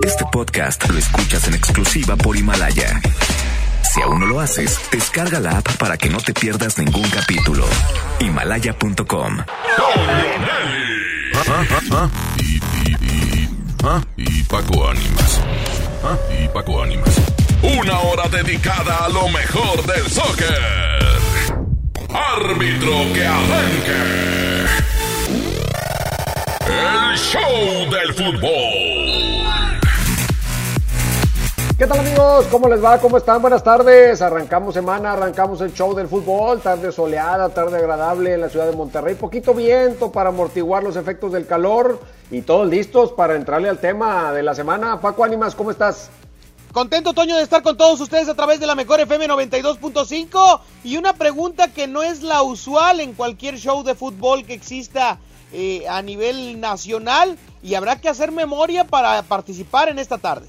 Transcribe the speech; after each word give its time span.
Este 0.00 0.24
podcast 0.32 0.88
lo 0.88 0.98
escuchas 0.98 1.46
en 1.46 1.54
exclusiva 1.54 2.16
por 2.16 2.36
Himalaya. 2.36 3.00
Si 3.92 4.00
aún 4.00 4.20
no 4.20 4.26
lo 4.26 4.40
haces, 4.40 4.80
descarga 4.90 5.38
la 5.38 5.58
app 5.58 5.76
para 5.76 5.96
que 5.96 6.08
no 6.08 6.18
te 6.18 6.32
pierdas 6.32 6.78
ningún 6.78 7.08
capítulo. 7.10 7.64
Himalaya.com. 8.18 9.38
Y, 12.38 12.56
y, 12.56 13.48
ah, 13.84 14.02
y 14.16 14.42
Paco 14.44 14.88
Ánimas. 14.88 15.40
Ah, 16.02 16.16
y 16.42 16.48
Paco 16.48 16.82
Ánimas. 16.82 17.14
Una 17.62 18.00
hora 18.00 18.28
dedicada 18.28 19.04
a 19.04 19.08
lo 19.08 19.28
mejor 19.28 19.86
del 19.86 20.08
soccer. 20.10 20.58
Árbitro 22.08 23.12
que 23.14 23.26
arranque. 23.26 24.66
El 26.66 27.18
show 27.18 27.90
del 27.90 28.14
fútbol. 28.14 28.91
¿Qué 31.82 31.88
tal 31.88 31.98
amigos? 31.98 32.46
¿Cómo 32.48 32.68
les 32.68 32.80
va? 32.80 33.00
¿Cómo 33.00 33.16
están? 33.16 33.42
Buenas 33.42 33.64
tardes. 33.64 34.22
Arrancamos 34.22 34.72
semana, 34.72 35.14
arrancamos 35.14 35.60
el 35.62 35.74
show 35.74 35.92
del 35.96 36.06
fútbol. 36.06 36.60
Tarde 36.60 36.92
soleada, 36.92 37.48
tarde 37.48 37.76
agradable 37.76 38.34
en 38.34 38.40
la 38.40 38.48
ciudad 38.48 38.66
de 38.70 38.76
Monterrey. 38.76 39.16
Poquito 39.16 39.52
viento 39.52 40.12
para 40.12 40.28
amortiguar 40.28 40.84
los 40.84 40.94
efectos 40.94 41.32
del 41.32 41.44
calor. 41.44 42.00
Y 42.30 42.42
todos 42.42 42.68
listos 42.68 43.10
para 43.10 43.34
entrarle 43.34 43.68
al 43.68 43.80
tema 43.80 44.32
de 44.32 44.44
la 44.44 44.54
semana. 44.54 45.00
Paco 45.00 45.24
Ánimas, 45.24 45.56
¿cómo 45.56 45.72
estás? 45.72 46.08
Contento, 46.70 47.14
Toño, 47.14 47.36
de 47.36 47.42
estar 47.42 47.64
con 47.64 47.76
todos 47.76 48.00
ustedes 48.00 48.28
a 48.28 48.34
través 48.34 48.60
de 48.60 48.68
la 48.68 48.76
mejor 48.76 49.00
FM 49.00 49.26
92.5. 49.26 50.60
Y 50.84 50.98
una 50.98 51.14
pregunta 51.14 51.72
que 51.72 51.88
no 51.88 52.04
es 52.04 52.22
la 52.22 52.42
usual 52.44 53.00
en 53.00 53.12
cualquier 53.12 53.58
show 53.58 53.82
de 53.82 53.96
fútbol 53.96 54.46
que 54.46 54.54
exista 54.54 55.18
eh, 55.52 55.84
a 55.88 56.00
nivel 56.00 56.60
nacional. 56.60 57.36
Y 57.60 57.74
habrá 57.74 58.00
que 58.00 58.08
hacer 58.08 58.30
memoria 58.30 58.84
para 58.84 59.20
participar 59.24 59.88
en 59.88 59.98
esta 59.98 60.18
tarde. 60.18 60.46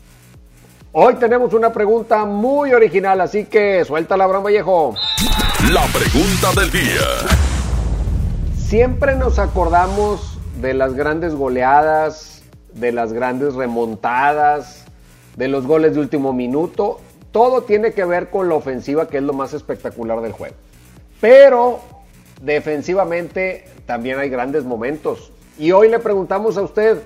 Hoy 0.96 1.16
tenemos 1.16 1.56
una 1.56 1.74
pregunta 1.74 2.24
muy 2.24 2.72
original, 2.72 3.20
así 3.20 3.46
que 3.46 3.84
suelta 3.84 4.16
la 4.16 4.28
broma, 4.28 4.44
Vallejo. 4.44 4.94
La 5.72 5.88
pregunta 5.88 6.62
del 6.62 6.70
día. 6.70 7.02
Siempre 8.56 9.16
nos 9.16 9.40
acordamos 9.40 10.38
de 10.62 10.76
las 10.76 10.94
grandes 10.94 11.34
goleadas, 11.34 12.44
de 12.76 12.92
las 12.92 13.12
grandes 13.12 13.56
remontadas, 13.56 14.86
de 15.36 15.48
los 15.48 15.66
goles 15.66 15.96
de 15.96 16.02
último 16.02 16.32
minuto. 16.32 17.02
Todo 17.32 17.64
tiene 17.64 17.94
que 17.94 18.06
ver 18.06 18.30
con 18.30 18.48
la 18.48 18.54
ofensiva, 18.54 19.08
que 19.08 19.18
es 19.18 19.24
lo 19.24 19.34
más 19.34 19.56
espectacular 19.56 20.22
del 20.22 20.34
juego. 20.34 20.54
Pero 21.20 21.80
defensivamente 22.40 23.66
también 23.88 24.20
hay 24.20 24.30
grandes 24.30 24.64
momentos. 24.64 25.32
Y 25.58 25.72
hoy 25.72 25.90
le 25.90 25.98
preguntamos 25.98 26.56
a 26.56 26.62
usted, 26.62 27.00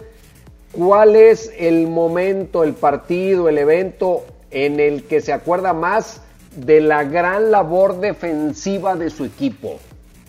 ¿cuál 0.71 1.15
es 1.15 1.51
el 1.57 1.87
momento, 1.87 2.63
el 2.63 2.73
partido, 2.73 3.49
el 3.49 3.57
evento 3.57 4.25
en 4.51 4.79
el 4.79 5.03
que 5.03 5.21
se 5.21 5.33
acuerda 5.33 5.73
más 5.73 6.21
de 6.55 6.81
la 6.81 7.03
gran 7.03 7.51
labor 7.51 7.99
defensiva 7.99 8.95
de 8.95 9.09
su 9.09 9.25
equipo? 9.25 9.79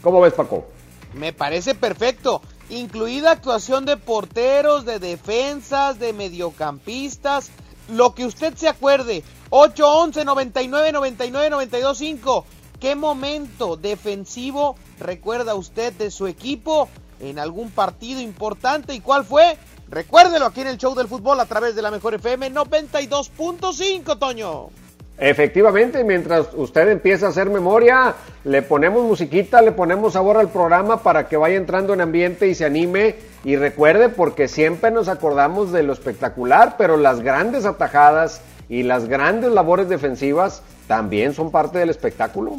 ¿Cómo 0.02 0.20
ves, 0.20 0.34
Paco? 0.34 0.66
Me 1.14 1.32
parece 1.32 1.74
perfecto. 1.74 2.42
Incluida 2.70 3.32
actuación 3.32 3.86
de 3.86 3.96
porteros, 3.96 4.84
de 4.84 4.98
defensas, 4.98 5.98
de 5.98 6.12
mediocampistas. 6.12 7.50
Lo 7.88 8.14
que 8.14 8.26
usted 8.26 8.54
se 8.54 8.68
acuerde. 8.68 9.24
8-11, 9.50 10.24
99, 10.24 10.92
99, 10.92 11.50
92, 11.50 11.98
5. 11.98 12.44
¿Qué 12.78 12.94
momento 12.94 13.76
defensivo 13.76 14.76
recuerda 15.00 15.54
usted 15.54 15.92
de 15.94 16.10
su 16.10 16.26
equipo 16.26 16.88
en 17.18 17.38
algún 17.38 17.70
partido 17.70 18.20
importante? 18.20 18.94
¿Y 18.94 19.00
cuál 19.00 19.24
fue? 19.24 19.56
Recuérdelo 19.90 20.46
aquí 20.46 20.60
en 20.60 20.68
el 20.68 20.78
show 20.78 20.94
del 20.94 21.08
fútbol 21.08 21.40
a 21.40 21.46
través 21.46 21.74
de 21.74 21.82
la 21.82 21.90
mejor 21.90 22.14
FM 22.14 22.52
92.5, 22.52 24.18
Toño. 24.18 24.68
Efectivamente, 25.16 26.04
mientras 26.04 26.48
usted 26.54 26.88
empieza 26.88 27.26
a 27.26 27.28
hacer 27.30 27.50
memoria, 27.50 28.14
le 28.44 28.62
ponemos 28.62 29.02
musiquita, 29.02 29.62
le 29.62 29.72
ponemos 29.72 30.12
sabor 30.12 30.36
al 30.36 30.50
programa 30.50 31.02
para 31.02 31.26
que 31.26 31.36
vaya 31.36 31.56
entrando 31.56 31.92
en 31.92 32.02
ambiente 32.02 32.46
y 32.46 32.54
se 32.54 32.66
anime. 32.66 33.16
Y 33.44 33.56
recuerde, 33.56 34.10
porque 34.10 34.46
siempre 34.46 34.90
nos 34.90 35.08
acordamos 35.08 35.72
de 35.72 35.82
lo 35.82 35.92
espectacular, 35.92 36.76
pero 36.76 36.96
las 36.96 37.20
grandes 37.20 37.64
atajadas 37.64 38.42
y 38.68 38.84
las 38.84 39.08
grandes 39.08 39.50
labores 39.50 39.88
defensivas 39.88 40.62
también 40.86 41.34
son 41.34 41.50
parte 41.50 41.78
del 41.78 41.90
espectáculo. 41.90 42.58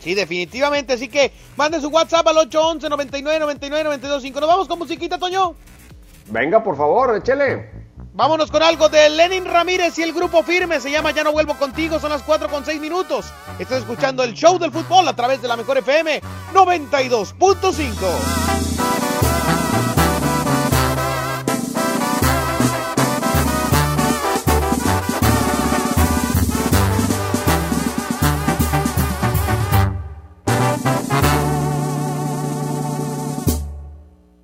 Sí, 0.00 0.14
definitivamente. 0.14 0.92
Así 0.92 1.08
que 1.08 1.32
mande 1.56 1.80
su 1.80 1.88
WhatsApp 1.88 2.26
al 2.28 2.36
811 2.36 2.90
99 2.90 3.38
99 3.40 3.84
92 3.84 4.22
5. 4.22 4.40
Nos 4.40 4.48
vamos 4.48 4.68
con 4.68 4.78
musiquita, 4.78 5.18
Toño. 5.18 5.54
Venga, 6.28 6.62
por 6.62 6.76
favor, 6.76 7.16
échele. 7.16 7.70
Vámonos 8.12 8.50
con 8.50 8.62
algo 8.62 8.88
de 8.88 9.10
Lenin 9.10 9.44
Ramírez 9.44 9.98
y 9.98 10.02
el 10.02 10.12
grupo 10.12 10.42
firme. 10.44 10.80
Se 10.80 10.90
llama 10.90 11.10
Ya 11.10 11.24
no 11.24 11.32
vuelvo 11.32 11.54
contigo. 11.54 11.98
Son 11.98 12.10
las 12.10 12.22
4 12.22 12.48
con 12.48 12.64
6 12.64 12.80
minutos. 12.80 13.32
Estás 13.58 13.78
escuchando 13.78 14.22
el 14.22 14.34
show 14.34 14.58
del 14.58 14.70
fútbol 14.70 15.08
a 15.08 15.16
través 15.16 15.42
de 15.42 15.48
la 15.48 15.56
mejor 15.56 15.78
FM 15.78 16.20
92.5. 16.54 18.83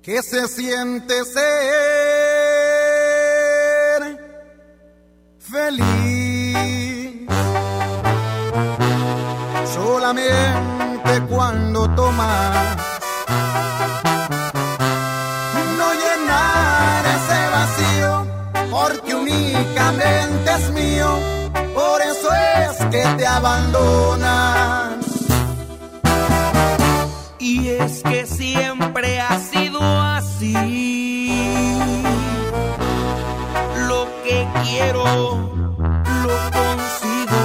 ¿Qué 0.03 0.23
se 0.23 0.47
siente 0.47 1.13
ser 1.25 1.41
feliz? 5.37 7.27
Solamente 9.71 11.21
cuando 11.29 11.87
tomas 11.91 12.77
no 15.77 15.93
llenar 15.93 17.05
ese 17.05 17.49
vacío, 17.51 18.25
porque 18.71 19.13
únicamente 19.13 20.51
es 20.51 20.71
mío, 20.71 21.19
por 21.75 22.01
eso 22.01 22.27
es 22.33 22.75
que 22.87 23.03
te 23.19 23.27
abandonan. 23.27 24.99
Y 27.37 27.69
es 27.69 28.01
que 28.01 28.25
siempre 28.25 29.19
ha 29.19 29.37
sido 29.37 29.50
Lo 30.41 30.49
que 34.23 34.47
quiero, 34.63 35.03
lo 36.23 36.37
consigo. 36.57 37.41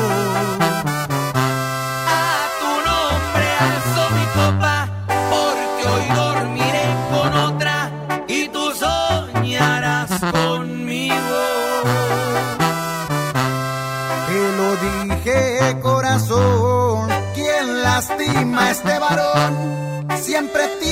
A 2.08 2.48
tu 2.58 2.72
nombre 2.88 3.46
alzo 3.68 4.02
mi 4.16 4.24
copa, 4.34 4.74
porque 5.28 5.82
hoy 5.92 6.06
dormiré 6.16 6.86
con 7.10 7.30
otra 7.34 7.76
y 8.28 8.48
tú 8.48 8.64
soñarás 8.72 10.10
conmigo. 10.32 11.42
Te 14.26 14.40
lo 14.56 14.68
dije 14.86 15.36
corazón, 15.82 17.10
quien 17.34 17.82
lastima 17.82 18.68
a 18.68 18.70
este 18.70 18.98
varón 18.98 19.76
siempre 20.16 20.66
tiene 20.80 20.85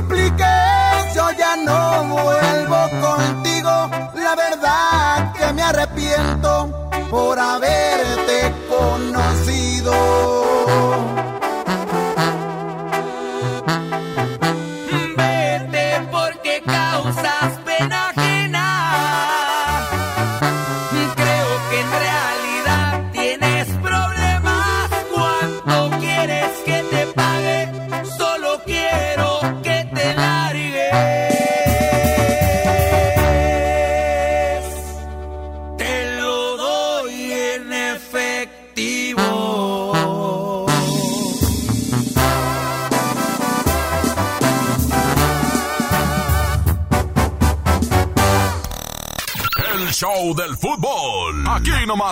y 0.00 0.57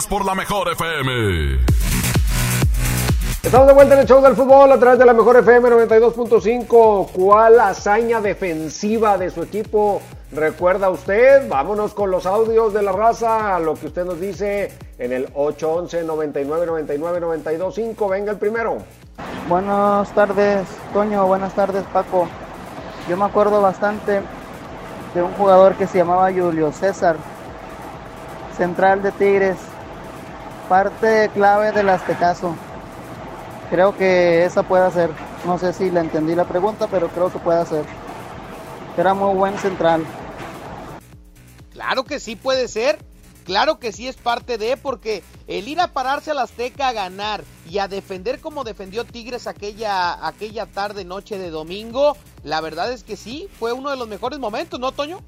Por 0.05 0.27
la 0.27 0.35
mejor 0.35 0.69
FM. 0.69 1.59
Estamos 3.43 3.67
de 3.67 3.73
vuelta 3.73 3.95
en 3.95 4.01
el 4.01 4.07
show 4.07 4.23
del 4.23 4.37
fútbol 4.37 4.71
a 4.71 4.79
través 4.79 4.99
de 4.99 5.07
la 5.07 5.15
mejor 5.15 5.39
FM 5.39 5.71
92.5. 5.71 7.09
¿Cuál 7.13 7.59
hazaña 7.59 8.21
defensiva 8.21 9.17
de 9.17 9.31
su 9.31 9.43
equipo 9.43 10.03
recuerda 10.33 10.91
usted? 10.91 11.49
Vámonos 11.49 11.95
con 11.95 12.11
los 12.11 12.27
audios 12.27 12.75
de 12.75 12.83
la 12.83 12.93
raza, 12.93 13.59
lo 13.59 13.75
que 13.75 13.87
usted 13.87 14.05
nos 14.05 14.21
dice 14.21 14.71
en 14.99 15.13
el 15.15 15.31
811 15.35 16.05
99 16.05 16.67
99 16.67 17.21
925. 17.21 18.09
Venga 18.09 18.33
el 18.33 18.39
primero. 18.39 18.77
Buenas 19.49 20.15
tardes, 20.15 20.69
Toño. 20.93 21.27
Buenas 21.27 21.55
tardes, 21.55 21.85
Paco. 21.85 22.29
Yo 23.09 23.17
me 23.17 23.25
acuerdo 23.25 23.63
bastante 23.63 24.21
de 25.15 25.23
un 25.23 25.33
jugador 25.33 25.75
que 25.75 25.87
se 25.87 25.97
llamaba 25.97 26.31
Julio 26.31 26.71
César, 26.71 27.17
central 28.59 29.03
de 29.03 29.11
Tigres, 29.13 29.57
parte 30.69 31.31
clave 31.35 31.73
del 31.73 31.89
Aztecaso. 31.89 32.55
Creo 33.71 33.97
que 33.97 34.45
esa 34.45 34.63
puede 34.63 34.91
ser. 34.91 35.11
No 35.45 35.59
sé 35.59 35.73
si 35.73 35.91
la 35.91 36.01
entendí 36.01 36.35
la 36.35 36.45
pregunta, 36.45 36.87
pero 36.91 37.09
creo 37.09 37.33
que 37.33 37.39
puede 37.39 37.65
ser. 37.67 37.85
Era 38.97 39.15
muy 39.15 39.35
buen 39.35 39.59
central. 39.59 40.05
Claro 41.73 42.05
que 42.05 42.21
sí 42.21 42.37
puede 42.37 42.69
ser. 42.69 42.99
Claro 43.45 43.79
que 43.79 43.93
sí 43.93 44.09
es 44.09 44.17
parte 44.17 44.59
de, 44.59 44.77
porque 44.77 45.23
el 45.47 45.69
ir 45.69 45.81
a 45.81 45.93
pararse 45.93 46.33
al 46.33 46.41
Azteca 46.41 46.89
a 46.89 46.93
ganar 46.93 47.45
y 47.71 47.79
a 47.79 47.87
defender 47.87 48.41
como 48.41 48.65
defendió 48.65 49.05
Tigres 49.05 49.47
aquella, 49.47 50.27
aquella 50.27 50.67
tarde, 50.67 51.05
noche 51.05 51.39
de 51.39 51.51
domingo, 51.51 52.17
la 52.43 52.61
verdad 52.61 52.91
es 52.91 53.05
que 53.05 53.15
sí, 53.15 53.49
fue 53.57 53.73
uno 53.73 53.91
de 53.91 53.97
los 53.97 54.09
mejores 54.09 54.41
momentos, 54.41 54.81
¿no, 54.81 54.91
Toño? 54.91 55.21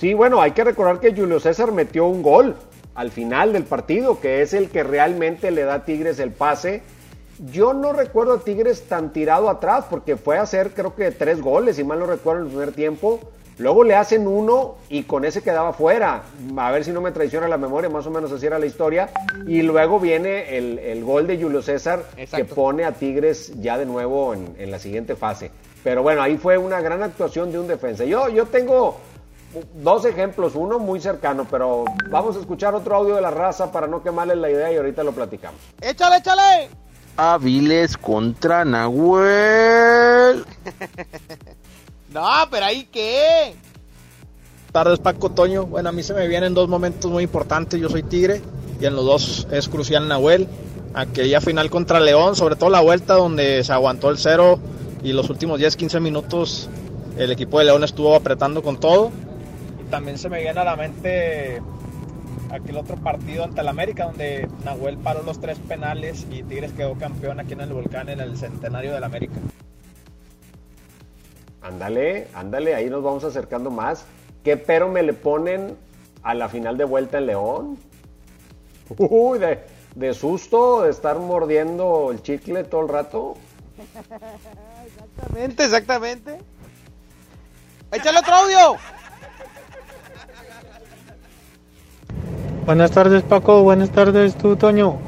Sí, 0.00 0.14
bueno, 0.14 0.40
hay 0.40 0.52
que 0.52 0.64
recordar 0.64 0.98
que 0.98 1.14
Julio 1.14 1.38
César 1.38 1.72
metió 1.72 2.06
un 2.06 2.22
gol 2.22 2.56
al 2.96 3.10
final 3.10 3.52
del 3.52 3.64
partido, 3.64 4.18
que 4.20 4.42
es 4.42 4.54
el 4.54 4.70
que 4.70 4.82
realmente 4.82 5.50
le 5.50 5.62
da 5.62 5.74
a 5.74 5.84
Tigres 5.84 6.18
el 6.18 6.32
pase. 6.32 6.82
Yo 7.52 7.74
no 7.74 7.92
recuerdo 7.92 8.34
a 8.34 8.40
Tigres 8.40 8.84
tan 8.88 9.12
tirado 9.12 9.50
atrás, 9.50 9.84
porque 9.90 10.16
fue 10.16 10.38
a 10.38 10.42
hacer 10.42 10.70
creo 10.70 10.94
que 10.94 11.10
tres 11.10 11.40
goles, 11.40 11.76
si 11.76 11.84
mal 11.84 11.98
no 11.98 12.06
recuerdo, 12.06 12.40
en 12.40 12.46
el 12.46 12.52
primer 12.52 12.72
tiempo. 12.72 13.20
Luego 13.58 13.84
le 13.84 13.94
hacen 13.94 14.26
uno 14.26 14.76
y 14.90 15.04
con 15.04 15.24
ese 15.24 15.42
quedaba 15.42 15.72
fuera. 15.72 16.22
A 16.56 16.70
ver 16.70 16.84
si 16.84 16.90
no 16.90 17.00
me 17.00 17.10
traiciona 17.12 17.48
la 17.48 17.56
memoria, 17.56 17.88
más 17.88 18.06
o 18.06 18.10
menos 18.10 18.30
así 18.32 18.46
era 18.46 18.58
la 18.58 18.66
historia. 18.66 19.10
Y 19.46 19.62
luego 19.62 19.98
viene 19.98 20.58
el, 20.58 20.78
el 20.78 21.04
gol 21.04 21.26
de 21.26 21.40
Julio 21.40 21.62
César 21.62 22.04
que 22.34 22.44
pone 22.44 22.84
a 22.84 22.92
Tigres 22.92 23.52
ya 23.60 23.78
de 23.78 23.86
nuevo 23.86 24.34
en, 24.34 24.54
en 24.58 24.70
la 24.70 24.78
siguiente 24.78 25.16
fase. 25.16 25.50
Pero 25.82 26.02
bueno, 26.02 26.20
ahí 26.20 26.36
fue 26.36 26.58
una 26.58 26.80
gran 26.80 27.02
actuación 27.02 27.50
de 27.50 27.58
un 27.58 27.66
defensa. 27.66 28.04
Yo, 28.04 28.28
yo 28.28 28.44
tengo 28.44 28.98
dos 29.74 30.04
ejemplos, 30.04 30.54
uno 30.54 30.78
muy 30.78 31.00
cercano, 31.00 31.46
pero 31.50 31.84
vamos 32.10 32.36
a 32.36 32.40
escuchar 32.40 32.74
otro 32.74 32.96
audio 32.96 33.14
de 33.14 33.20
la 33.20 33.30
raza 33.30 33.72
para 33.72 33.86
no 33.86 34.02
quemarles 34.02 34.38
la 34.38 34.50
idea 34.50 34.72
y 34.72 34.76
ahorita 34.76 35.02
lo 35.02 35.12
platicamos. 35.12 35.60
¡Échale, 35.80 36.16
échale! 36.16 36.68
Aviles 37.16 37.96
contra 37.96 38.64
Nahuel. 38.64 40.44
No, 42.12 42.22
pero 42.50 42.64
ahí 42.64 42.88
qué. 42.90 43.54
tardes 44.72 45.00
Paco 45.00 45.30
Toño. 45.30 45.66
Bueno, 45.66 45.90
a 45.90 45.92
mí 45.92 46.02
se 46.02 46.14
me 46.14 46.26
vienen 46.28 46.54
dos 46.54 46.66
momentos 46.66 47.10
muy 47.10 47.24
importantes. 47.24 47.78
Yo 47.78 47.90
soy 47.90 48.02
Tigre 48.04 48.40
y 48.80 48.86
en 48.86 48.96
los 48.96 49.04
dos 49.04 49.48
es 49.50 49.68
crucial 49.68 50.08
Nahuel. 50.08 50.48
Aquella 50.94 51.42
final 51.42 51.68
contra 51.68 52.00
León, 52.00 52.34
sobre 52.34 52.56
todo 52.56 52.70
la 52.70 52.80
vuelta 52.80 53.14
donde 53.14 53.62
se 53.64 53.72
aguantó 53.72 54.08
el 54.08 54.16
cero 54.16 54.58
y 55.02 55.12
los 55.12 55.28
últimos 55.28 55.60
10-15 55.60 56.00
minutos 56.00 56.70
el 57.18 57.30
equipo 57.32 57.58
de 57.58 57.66
León 57.66 57.84
estuvo 57.84 58.14
apretando 58.14 58.62
con 58.62 58.78
todo. 58.80 59.10
También 59.90 60.18
se 60.18 60.28
me 60.28 60.40
viene 60.40 60.60
a 60.60 60.64
la 60.64 60.76
mente 60.76 61.62
aquel 62.50 62.76
otro 62.76 62.96
partido 62.96 63.44
ante 63.44 63.60
el 63.60 63.68
América 63.68 64.04
donde 64.04 64.48
Nahuel 64.64 64.98
paró 64.98 65.22
los 65.22 65.40
tres 65.40 65.58
penales 65.58 66.26
y 66.30 66.42
Tigres 66.42 66.72
quedó 66.72 66.94
campeón 66.96 67.40
aquí 67.40 67.52
en 67.52 67.60
el 67.60 67.72
Volcán 67.72 68.08
en 68.08 68.20
el 68.20 68.36
centenario 68.36 68.92
del 68.92 69.04
América. 69.04 69.34
Ándale, 71.62 72.28
ándale, 72.34 72.74
ahí 72.74 72.88
nos 72.88 73.02
vamos 73.02 73.24
acercando 73.24 73.70
más. 73.70 74.04
¿Qué 74.44 74.56
pero 74.56 74.88
me 74.88 75.02
le 75.02 75.12
ponen 75.12 75.76
a 76.22 76.34
la 76.34 76.48
final 76.48 76.76
de 76.76 76.84
vuelta 76.84 77.18
en 77.18 77.26
León? 77.26 77.78
Uy, 78.98 79.38
de, 79.38 79.60
de 79.96 80.14
susto, 80.14 80.82
de 80.82 80.90
estar 80.90 81.18
mordiendo 81.18 82.12
el 82.12 82.22
chicle 82.22 82.62
todo 82.64 82.82
el 82.82 82.88
rato. 82.88 83.34
Exactamente, 84.86 85.64
exactamente. 85.64 86.38
¡Échale 87.90 88.18
otro 88.20 88.34
audio! 88.34 88.76
Buenas 92.66 92.90
tardes 92.90 93.22
Paco, 93.22 93.62
buenas 93.62 93.90
tardes 93.90 94.34
tú 94.34 94.56
Toño. 94.56 94.98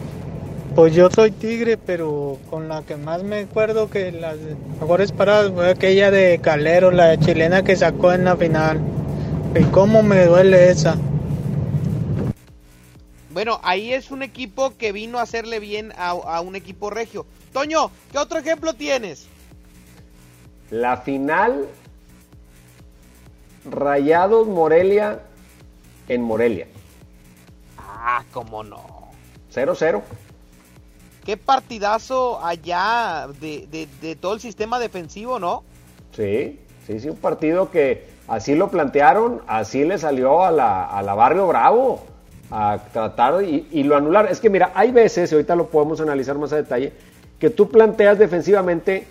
Pues 0.76 0.94
yo 0.94 1.10
soy 1.10 1.32
tigre, 1.32 1.76
pero 1.76 2.38
con 2.48 2.68
la 2.68 2.82
que 2.82 2.94
más 2.94 3.24
me 3.24 3.40
acuerdo 3.40 3.90
que 3.90 4.12
las 4.12 4.36
mejores 4.80 5.10
paradas 5.10 5.50
fue 5.50 5.68
aquella 5.68 6.12
de 6.12 6.38
Calero, 6.40 6.92
la 6.92 7.18
chilena 7.18 7.64
que 7.64 7.74
sacó 7.74 8.12
en 8.12 8.26
la 8.26 8.36
final. 8.36 8.80
Y 9.58 9.64
cómo 9.64 10.04
me 10.04 10.24
duele 10.26 10.70
esa. 10.70 10.96
Bueno, 13.30 13.58
ahí 13.64 13.92
es 13.92 14.12
un 14.12 14.22
equipo 14.22 14.76
que 14.78 14.92
vino 14.92 15.18
a 15.18 15.22
hacerle 15.22 15.58
bien 15.58 15.92
a, 15.98 16.10
a 16.10 16.40
un 16.40 16.54
equipo 16.54 16.90
regio. 16.90 17.26
Toño, 17.52 17.90
¿qué 18.12 18.18
otro 18.18 18.38
ejemplo 18.38 18.72
tienes? 18.72 19.26
La 20.70 20.98
final 20.98 21.66
Rayados 23.68 24.46
Morelia 24.46 25.18
en 26.08 26.22
Morelia. 26.22 26.68
Ah, 28.00 28.22
cómo 28.32 28.62
no. 28.62 28.80
0-0. 29.52 30.02
Qué 31.24 31.36
partidazo 31.36 32.44
allá 32.44 33.26
de, 33.40 33.66
de- 33.70 33.88
de 34.00 34.16
todo 34.16 34.34
el 34.34 34.40
sistema 34.40 34.78
defensivo, 34.78 35.38
¿no? 35.38 35.62
Sí, 36.14 36.58
sí, 36.86 37.00
sí, 37.00 37.08
un 37.10 37.16
partido 37.16 37.70
que 37.70 38.08
así 38.28 38.54
lo 38.54 38.68
plantearon, 38.70 39.42
así 39.46 39.84
le 39.84 39.98
salió 39.98 40.44
a 40.44 40.50
la, 40.50 40.84
a 40.86 41.02
la 41.02 41.14
Barrio 41.14 41.46
Bravo 41.46 42.00
a 42.50 42.78
tratar 42.92 43.42
y, 43.42 43.66
y 43.72 43.82
lo 43.82 43.96
anular. 43.96 44.26
Es 44.30 44.40
que 44.40 44.48
mira, 44.48 44.70
hay 44.74 44.90
veces, 44.90 45.30
y 45.30 45.34
ahorita 45.34 45.54
lo 45.56 45.66
podemos 45.66 46.00
analizar 46.00 46.38
más 46.38 46.52
a 46.52 46.56
detalle, 46.56 46.92
que 47.38 47.50
tú 47.50 47.68
planteas 47.68 48.18
defensivamente, 48.18 49.06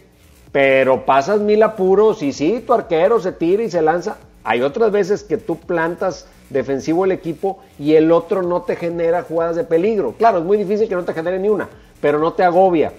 pero 0.52 1.06
pasas 1.06 1.40
mil 1.40 1.62
apuros 1.62 2.24
y 2.24 2.34
sí, 2.34 2.64
tu 2.66 2.74
arquero 2.74 3.20
se 3.20 3.32
tira 3.32 3.62
y 3.64 3.70
se 3.70 3.82
lanza. 3.82 4.18
Hay 4.44 4.62
otras 4.62 4.92
veces 4.92 5.24
que 5.24 5.38
tú 5.38 5.58
plantas 5.60 6.26
defensivo 6.50 7.06
el 7.06 7.12
equipo 7.12 7.60
y 7.80 7.96
el 7.96 8.12
otro 8.12 8.42
no 8.42 8.62
te 8.62 8.76
genera 8.76 9.24
jugadas 9.24 9.56
de 9.56 9.64
peligro. 9.64 10.14
Claro, 10.18 10.40
es 10.40 10.44
muy 10.44 10.58
difícil 10.58 10.88
que 10.88 10.96
no 10.96 11.04
te 11.04 11.14
genere 11.14 11.40
ni 11.40 11.50
una, 11.50 11.68
pero 12.02 12.20
no 12.20 12.34
te 12.34 12.44
agobia. 12.44 12.94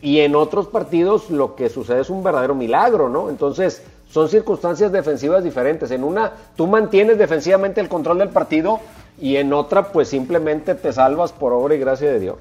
Y 0.00 0.20
en 0.20 0.34
otros 0.34 0.66
partidos 0.66 1.30
lo 1.30 1.54
que 1.54 1.68
sucede 1.68 2.00
es 2.00 2.10
un 2.10 2.24
verdadero 2.24 2.54
milagro, 2.54 3.08
¿no? 3.08 3.30
Entonces, 3.30 3.82
son 4.10 4.28
circunstancias 4.28 4.92
defensivas 4.92 5.44
diferentes. 5.44 5.90
En 5.90 6.04
una, 6.04 6.32
tú 6.56 6.66
mantienes 6.66 7.18
defensivamente 7.18 7.80
el 7.80 7.88
control 7.88 8.18
del 8.18 8.28
partido 8.28 8.80
y 9.20 9.36
en 9.36 9.52
otra, 9.52 9.92
pues 9.92 10.08
simplemente 10.08 10.74
te 10.74 10.92
salvas 10.92 11.32
por 11.32 11.52
obra 11.52 11.74
y 11.74 11.78
gracia 11.78 12.10
de 12.10 12.20
Dios. 12.20 12.38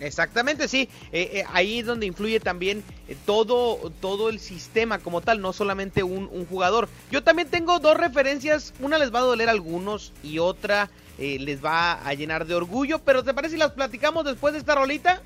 Exactamente, 0.00 0.68
sí. 0.68 0.88
Eh, 1.12 1.30
eh, 1.32 1.44
ahí 1.52 1.80
es 1.80 1.86
donde 1.86 2.06
influye 2.06 2.40
también 2.40 2.84
eh, 3.08 3.16
todo, 3.24 3.90
todo 4.00 4.28
el 4.28 4.40
sistema 4.40 4.98
como 4.98 5.20
tal, 5.20 5.40
no 5.40 5.52
solamente 5.52 6.02
un, 6.02 6.28
un, 6.32 6.46
jugador. 6.46 6.88
Yo 7.10 7.22
también 7.22 7.48
tengo 7.48 7.78
dos 7.78 7.96
referencias, 7.96 8.74
una 8.80 8.98
les 8.98 9.14
va 9.14 9.20
a 9.20 9.22
doler 9.22 9.48
a 9.48 9.52
algunos 9.52 10.12
y 10.22 10.38
otra 10.38 10.90
les 11.18 11.64
va 11.64 11.94
a 12.06 12.12
llenar 12.12 12.44
de 12.44 12.54
orgullo, 12.54 12.98
pero 12.98 13.24
¿te 13.24 13.32
parece 13.32 13.54
si 13.54 13.58
las 13.58 13.72
platicamos 13.72 14.26
después 14.26 14.52
de 14.52 14.58
esta 14.58 14.74
rolita? 14.74 15.22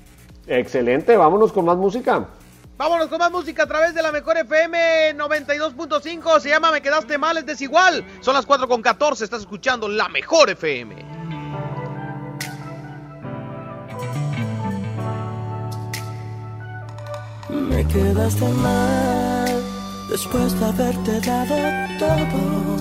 Excelente, 0.47 1.17
vámonos 1.17 1.51
con 1.51 1.65
más 1.65 1.75
música. 1.75 2.29
Vámonos 2.77 3.09
con 3.09 3.19
más 3.19 3.29
música 3.29 3.63
a 3.63 3.67
través 3.67 3.93
de 3.93 4.01
la 4.01 4.13
mejor 4.13 4.37
FM 4.37 5.15
92.5. 5.17 6.39
Se 6.39 6.49
llama 6.49 6.71
Me 6.71 6.81
quedaste 6.81 7.17
mal, 7.17 7.37
es 7.37 7.45
desigual. 7.45 8.05
Son 8.21 8.33
las 8.33 8.45
4 8.45 8.69
con 8.69 8.81
14. 8.81 9.23
Estás 9.23 9.41
escuchando 9.41 9.89
la 9.89 10.07
mejor 10.07 10.49
FM. 10.49 11.10
Me 17.71 17.85
quedaste 17.85 18.47
mal 18.67 19.63
después 20.09 20.59
de 20.59 20.65
haberte 20.65 21.21
dado 21.21 21.55
todo. 21.99 22.77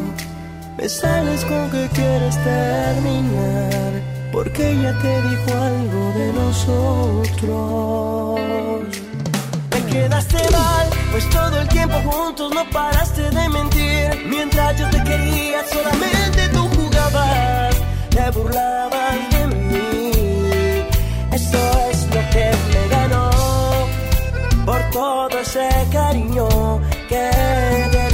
Me 0.76 0.88
sales 0.88 1.44
con 1.44 1.70
que 1.70 1.88
quieres 1.94 2.36
terminar 2.44 3.92
porque 4.32 4.70
ella 4.70 4.92
te 5.02 5.22
dijo 5.28 5.50
algo 5.62 6.12
de 6.18 6.32
nosotros 6.32 7.80
quedaste 9.90 10.38
mal, 10.50 10.88
pues 11.10 11.28
todo 11.30 11.60
el 11.60 11.68
tiempo 11.68 11.96
juntos 12.04 12.52
no 12.54 12.64
paraste 12.70 13.22
de 13.22 13.48
mentir. 13.48 14.26
Mientras 14.26 14.78
yo 14.78 14.88
te 14.90 15.02
quería, 15.04 15.58
solamente 15.72 16.48
tú 16.52 16.68
jugabas, 16.76 17.74
te 18.10 18.30
burlabas 18.30 19.30
de 19.32 19.46
mí. 19.46 20.12
Eso 21.32 21.58
es 21.90 22.06
lo 22.14 22.22
que 22.32 22.50
me 22.64 22.69
por 24.70 24.90
todo 24.90 25.36
ese 25.40 25.68
cariño 25.90 26.46
que 27.08 27.28
te 27.90 28.09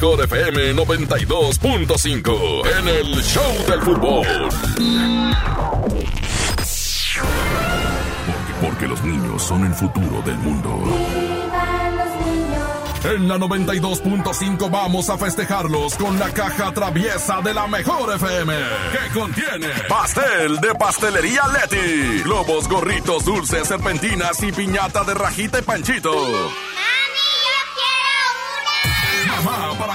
mejor 0.00 0.24
FM 0.24 0.74
92.5 0.76 2.78
en 2.78 2.88
el 2.88 3.22
Show 3.22 3.66
del 3.68 3.82
Fútbol. 3.82 4.26
Porque, 8.62 8.86
los 8.86 9.04
niños 9.04 9.42
son 9.42 9.66
el 9.66 9.74
futuro 9.74 10.22
del 10.22 10.38
mundo. 10.38 10.70
En 13.04 13.28
la 13.28 13.36
92.5 13.36 14.70
vamos 14.70 15.10
a 15.10 15.18
festejarlos 15.18 15.96
con 15.96 16.18
la 16.18 16.32
caja 16.32 16.72
traviesa 16.72 17.42
de 17.42 17.52
la 17.52 17.66
mejor 17.66 18.14
FM, 18.14 18.54
que 18.92 19.18
contiene 19.18 19.68
pastel 19.86 20.56
de 20.62 20.74
pastelería 20.76 21.42
Leti, 21.48 22.22
globos, 22.22 22.66
gorritos, 22.68 23.26
dulces, 23.26 23.68
serpentinas 23.68 24.42
y 24.42 24.50
piñata 24.50 25.04
de 25.04 25.12
rajita 25.12 25.58
y 25.58 25.62
panchito 25.62 26.10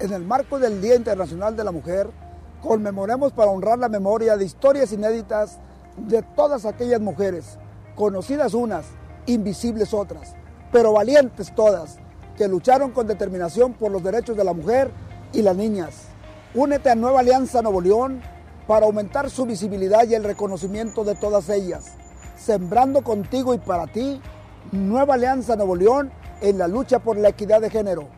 En 0.00 0.12
el 0.12 0.24
marco 0.24 0.60
del 0.60 0.80
Día 0.80 0.94
Internacional 0.94 1.56
de 1.56 1.64
la 1.64 1.72
Mujer, 1.72 2.08
conmemoremos 2.62 3.32
para 3.32 3.50
honrar 3.50 3.80
la 3.80 3.88
memoria 3.88 4.36
de 4.36 4.44
historias 4.44 4.92
inéditas 4.92 5.58
de 5.96 6.22
todas 6.22 6.66
aquellas 6.66 7.00
mujeres, 7.00 7.58
conocidas 7.96 8.54
unas, 8.54 8.86
invisibles 9.26 9.92
otras, 9.92 10.36
pero 10.70 10.92
valientes 10.92 11.52
todas, 11.52 11.98
que 12.36 12.46
lucharon 12.46 12.92
con 12.92 13.08
determinación 13.08 13.72
por 13.72 13.90
los 13.90 14.04
derechos 14.04 14.36
de 14.36 14.44
la 14.44 14.52
mujer 14.52 14.92
y 15.32 15.42
las 15.42 15.56
niñas. 15.56 16.04
Únete 16.54 16.90
a 16.90 16.94
Nueva 16.94 17.18
Alianza 17.18 17.60
Nuevo 17.60 17.80
León 17.80 18.20
para 18.68 18.86
aumentar 18.86 19.28
su 19.30 19.46
visibilidad 19.46 20.06
y 20.08 20.14
el 20.14 20.22
reconocimiento 20.22 21.02
de 21.02 21.16
todas 21.16 21.48
ellas. 21.48 21.94
Sembrando 22.36 23.02
contigo 23.02 23.52
y 23.52 23.58
para 23.58 23.88
ti, 23.88 24.20
Nueva 24.70 25.14
Alianza 25.14 25.56
Nuevo 25.56 25.74
León 25.74 26.12
en 26.40 26.56
la 26.56 26.68
lucha 26.68 27.00
por 27.00 27.16
la 27.16 27.30
equidad 27.30 27.60
de 27.60 27.70
género. 27.70 28.17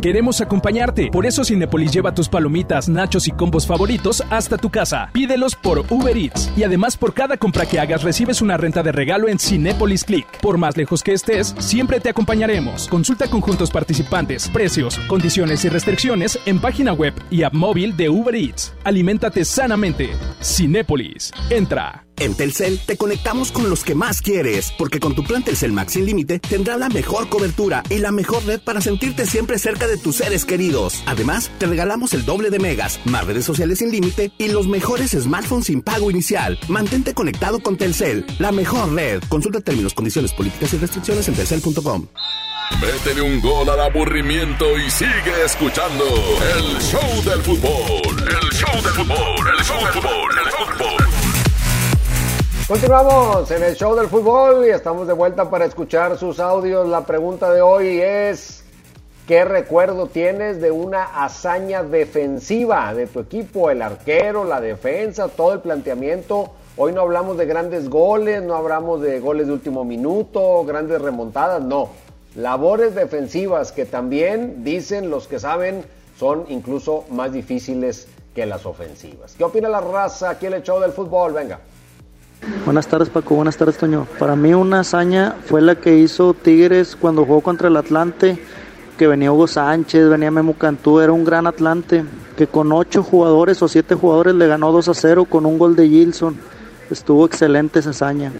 Queremos 0.00 0.40
acompañarte, 0.40 1.10
por 1.12 1.26
eso 1.26 1.44
Cinepolis 1.44 1.92
lleva 1.92 2.14
tus 2.14 2.28
palomitas, 2.28 2.88
nachos 2.88 3.28
y 3.28 3.30
combos 3.30 3.66
favoritos 3.66 4.22
hasta 4.30 4.56
tu 4.56 4.70
casa. 4.70 5.10
Pídelos 5.12 5.54
por 5.54 5.84
Uber 5.90 6.16
Eats 6.16 6.50
y 6.56 6.64
además 6.64 6.96
por 6.96 7.14
cada 7.14 7.36
compra 7.36 7.66
que 7.66 7.78
hagas 7.78 8.02
recibes 8.02 8.42
una 8.42 8.56
renta 8.56 8.82
de 8.82 8.92
regalo 8.92 9.28
en 9.28 9.38
Cinepolis 9.38 10.04
Click. 10.04 10.26
Por 10.40 10.58
más 10.58 10.76
lejos 10.76 11.02
que 11.02 11.12
estés, 11.12 11.54
siempre 11.58 12.00
te 12.00 12.08
acompañaremos. 12.08 12.88
Consulta 12.88 13.28
conjuntos 13.28 13.70
participantes, 13.70 14.48
precios, 14.48 14.98
condiciones 15.08 15.64
y 15.64 15.68
restricciones 15.68 16.38
en 16.46 16.60
página 16.60 16.92
web 16.92 17.14
y 17.30 17.44
app 17.44 17.54
móvil 17.54 17.96
de 17.96 18.08
Uber 18.08 18.34
Eats. 18.34 18.74
Aliméntate 18.84 19.44
sanamente. 19.44 20.10
Cinépolis. 20.40 21.32
Entra. 21.50 22.04
En 22.22 22.36
Telcel 22.36 22.78
te 22.78 22.96
conectamos 22.96 23.50
con 23.50 23.68
los 23.68 23.82
que 23.82 23.96
más 23.96 24.22
quieres, 24.22 24.72
porque 24.78 25.00
con 25.00 25.16
tu 25.16 25.24
plan 25.24 25.42
Telcel 25.42 25.72
Max 25.72 25.94
sin 25.94 26.06
límite 26.06 26.38
tendrás 26.38 26.78
la 26.78 26.88
mejor 26.88 27.28
cobertura 27.28 27.82
y 27.90 27.98
la 27.98 28.12
mejor 28.12 28.44
red 28.44 28.60
para 28.60 28.80
sentirte 28.80 29.26
siempre 29.26 29.58
cerca 29.58 29.88
de 29.88 29.96
tus 29.96 30.18
seres 30.18 30.44
queridos. 30.44 31.02
Además, 31.06 31.50
te 31.58 31.66
regalamos 31.66 32.14
el 32.14 32.24
doble 32.24 32.50
de 32.50 32.60
megas, 32.60 33.00
más 33.06 33.26
redes 33.26 33.44
sociales 33.44 33.80
sin 33.80 33.90
límite 33.90 34.30
y 34.38 34.46
los 34.50 34.68
mejores 34.68 35.10
smartphones 35.10 35.66
sin 35.66 35.82
pago 35.82 36.12
inicial. 36.12 36.60
Mantente 36.68 37.12
conectado 37.12 37.58
con 37.58 37.76
Telcel, 37.76 38.24
la 38.38 38.52
mejor 38.52 38.94
red. 38.94 39.20
Consulta 39.28 39.60
términos, 39.60 39.92
condiciones, 39.92 40.32
políticas 40.32 40.72
y 40.74 40.78
restricciones 40.78 41.26
en 41.26 41.34
telcel.com. 41.34 42.06
Métele 42.80 43.22
un 43.22 43.40
gol 43.40 43.68
al 43.68 43.80
aburrimiento 43.80 44.78
y 44.78 44.88
sigue 44.92 45.44
escuchando 45.44 46.04
el 46.56 46.80
show 46.80 47.24
del 47.24 47.42
fútbol. 47.42 48.28
El 48.28 48.48
show 48.52 48.80
del 48.80 48.92
fútbol, 48.92 49.58
el 49.58 49.64
show 49.64 49.80
del 49.80 49.92
fútbol, 49.92 50.38
el 50.38 50.52
fútbol. 50.52 51.11
Continuamos 52.72 53.50
en 53.50 53.62
el 53.64 53.76
show 53.76 53.94
del 53.94 54.08
fútbol 54.08 54.64
y 54.66 54.70
estamos 54.70 55.06
de 55.06 55.12
vuelta 55.12 55.50
para 55.50 55.66
escuchar 55.66 56.16
sus 56.16 56.40
audios. 56.40 56.88
La 56.88 57.04
pregunta 57.04 57.52
de 57.52 57.60
hoy 57.60 58.00
es, 58.00 58.64
¿qué 59.28 59.44
recuerdo 59.44 60.06
tienes 60.06 60.58
de 60.58 60.70
una 60.70 61.22
hazaña 61.22 61.82
defensiva 61.82 62.94
de 62.94 63.06
tu 63.06 63.20
equipo? 63.20 63.68
El 63.68 63.82
arquero, 63.82 64.44
la 64.44 64.62
defensa, 64.62 65.28
todo 65.28 65.52
el 65.52 65.60
planteamiento. 65.60 66.48
Hoy 66.78 66.92
no 66.92 67.02
hablamos 67.02 67.36
de 67.36 67.44
grandes 67.44 67.90
goles, 67.90 68.42
no 68.42 68.54
hablamos 68.54 69.02
de 69.02 69.20
goles 69.20 69.48
de 69.48 69.52
último 69.52 69.84
minuto, 69.84 70.64
grandes 70.64 71.02
remontadas, 71.02 71.62
no. 71.62 71.90
Labores 72.36 72.94
defensivas 72.94 73.70
que 73.70 73.84
también, 73.84 74.64
dicen 74.64 75.10
los 75.10 75.28
que 75.28 75.38
saben, 75.38 75.84
son 76.18 76.46
incluso 76.48 77.04
más 77.10 77.34
difíciles 77.34 78.08
que 78.34 78.46
las 78.46 78.64
ofensivas. 78.64 79.34
¿Qué 79.36 79.44
opina 79.44 79.68
la 79.68 79.82
raza 79.82 80.30
aquí 80.30 80.46
en 80.46 80.54
el 80.54 80.62
show 80.62 80.80
del 80.80 80.92
fútbol? 80.92 81.34
Venga. 81.34 81.60
Buenas 82.64 82.88
tardes 82.88 83.08
Paco, 83.08 83.36
buenas 83.36 83.56
tardes 83.56 83.76
Toño. 83.78 84.06
Para 84.18 84.34
mí 84.34 84.52
una 84.52 84.80
hazaña 84.80 85.36
fue 85.44 85.62
la 85.62 85.76
que 85.76 85.98
hizo 85.98 86.34
Tigres 86.34 86.96
cuando 86.96 87.24
jugó 87.24 87.40
contra 87.40 87.68
el 87.68 87.76
Atlante, 87.76 88.38
que 88.98 89.06
venía 89.06 89.32
Hugo 89.32 89.46
Sánchez, 89.46 90.08
venía 90.08 90.30
Memo 90.30 90.54
Cantú, 90.54 91.00
era 91.00 91.12
un 91.12 91.24
gran 91.24 91.46
Atlante, 91.46 92.04
que 92.36 92.46
con 92.48 92.72
ocho 92.72 93.02
jugadores 93.02 93.62
o 93.62 93.68
siete 93.68 93.94
jugadores 93.94 94.34
le 94.34 94.48
ganó 94.48 94.72
2 94.72 94.88
a 94.88 94.94
0 94.94 95.24
con 95.26 95.46
un 95.46 95.58
gol 95.58 95.76
de 95.76 95.88
Gilson. 95.88 96.36
Estuvo 96.90 97.26
excelente 97.26 97.78
esa 97.78 97.90
hazaña. 97.90 98.32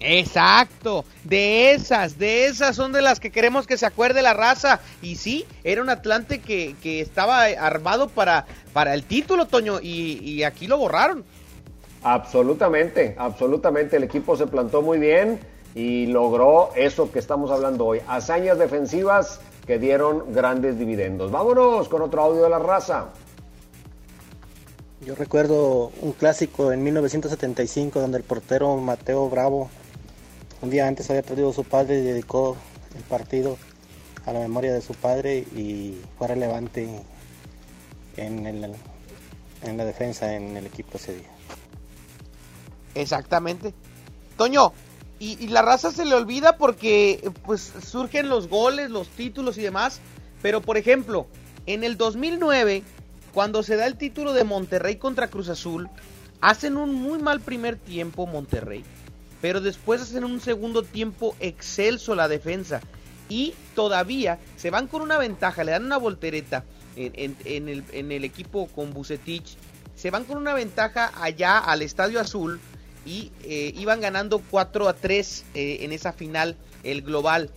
Exacto, 0.00 1.04
de 1.24 1.72
esas, 1.72 2.18
de 2.18 2.46
esas 2.46 2.76
son 2.76 2.92
de 2.92 3.02
las 3.02 3.18
que 3.18 3.30
queremos 3.30 3.66
que 3.66 3.76
se 3.76 3.86
acuerde 3.86 4.22
la 4.22 4.34
raza. 4.34 4.80
Y 5.02 5.16
sí, 5.16 5.46
era 5.64 5.82
un 5.82 5.90
Atlante 5.90 6.40
que, 6.40 6.76
que 6.82 7.00
estaba 7.00 7.44
armado 7.44 8.08
para, 8.08 8.46
para 8.72 8.94
el 8.94 9.04
título, 9.04 9.46
Toño, 9.46 9.80
y, 9.82 10.20
y 10.22 10.42
aquí 10.42 10.66
lo 10.66 10.78
borraron. 10.78 11.24
Absolutamente, 12.08 13.16
absolutamente. 13.18 13.96
El 13.96 14.04
equipo 14.04 14.36
se 14.36 14.46
plantó 14.46 14.80
muy 14.80 14.96
bien 15.00 15.40
y 15.74 16.06
logró 16.06 16.70
eso 16.76 17.10
que 17.10 17.18
estamos 17.18 17.50
hablando 17.50 17.84
hoy. 17.84 18.00
Hazañas 18.06 18.60
defensivas 18.60 19.40
que 19.66 19.80
dieron 19.80 20.32
grandes 20.32 20.78
dividendos. 20.78 21.32
Vámonos 21.32 21.88
con 21.88 22.02
otro 22.02 22.22
audio 22.22 22.44
de 22.44 22.50
la 22.50 22.60
raza. 22.60 23.06
Yo 25.00 25.16
recuerdo 25.16 25.90
un 26.00 26.12
clásico 26.12 26.70
en 26.70 26.84
1975 26.84 28.00
donde 28.00 28.18
el 28.18 28.24
portero 28.24 28.76
Mateo 28.76 29.28
Bravo 29.28 29.68
un 30.62 30.70
día 30.70 30.86
antes 30.86 31.10
había 31.10 31.22
perdido 31.22 31.50
a 31.50 31.54
su 31.54 31.64
padre 31.64 31.98
y 31.98 32.02
dedicó 32.02 32.56
el 32.96 33.02
partido 33.02 33.56
a 34.26 34.32
la 34.32 34.38
memoria 34.38 34.72
de 34.72 34.80
su 34.80 34.94
padre 34.94 35.38
y 35.38 36.00
fue 36.16 36.28
relevante 36.28 36.88
en, 38.16 38.46
en 38.46 39.76
la 39.76 39.84
defensa 39.84 40.32
en 40.36 40.56
el 40.56 40.66
equipo 40.66 40.98
ese 40.98 41.16
día. 41.16 41.35
Exactamente. 42.96 43.74
Toño, 44.36 44.72
y, 45.18 45.48
la 45.48 45.62
raza 45.62 45.92
se 45.92 46.04
le 46.04 46.14
olvida 46.14 46.56
porque 46.56 47.30
pues 47.44 47.72
surgen 47.86 48.28
los 48.28 48.48
goles, 48.48 48.90
los 48.90 49.08
títulos 49.08 49.56
y 49.58 49.62
demás. 49.62 50.00
Pero 50.42 50.60
por 50.60 50.76
ejemplo, 50.76 51.26
en 51.66 51.84
el 51.84 51.96
2009, 51.96 52.82
cuando 53.32 53.62
se 53.62 53.76
da 53.76 53.86
el 53.86 53.96
título 53.96 54.32
de 54.32 54.44
Monterrey 54.44 54.96
contra 54.96 55.28
Cruz 55.28 55.48
Azul, 55.48 55.88
hacen 56.40 56.76
un 56.76 56.94
muy 56.94 57.18
mal 57.18 57.40
primer 57.40 57.76
tiempo 57.76 58.26
Monterrey. 58.26 58.84
Pero 59.40 59.60
después 59.60 60.00
hacen 60.00 60.24
un 60.24 60.40
segundo 60.40 60.82
tiempo 60.82 61.34
excelso 61.40 62.14
la 62.14 62.28
defensa. 62.28 62.80
Y 63.28 63.54
todavía 63.74 64.38
se 64.56 64.70
van 64.70 64.86
con 64.86 65.02
una 65.02 65.18
ventaja, 65.18 65.64
le 65.64 65.72
dan 65.72 65.84
una 65.84 65.98
voltereta 65.98 66.64
en, 66.94 67.36
en, 67.44 67.68
el, 67.68 67.84
en 67.92 68.12
el 68.12 68.24
equipo 68.24 68.68
con 68.68 68.92
Bucetich. 68.92 69.56
Se 69.94 70.10
van 70.10 70.24
con 70.24 70.36
una 70.36 70.54
ventaja 70.54 71.10
allá 71.20 71.58
al 71.58 71.82
Estadio 71.82 72.20
Azul 72.20 72.60
y 73.06 73.32
eh, 73.44 73.72
iban 73.76 74.00
ganando 74.00 74.42
4 74.50 74.88
a 74.88 74.94
3 74.94 75.44
eh, 75.54 75.78
en 75.80 75.92
esa 75.92 76.12
final, 76.12 76.56
el 76.82 77.02
global. 77.02 77.50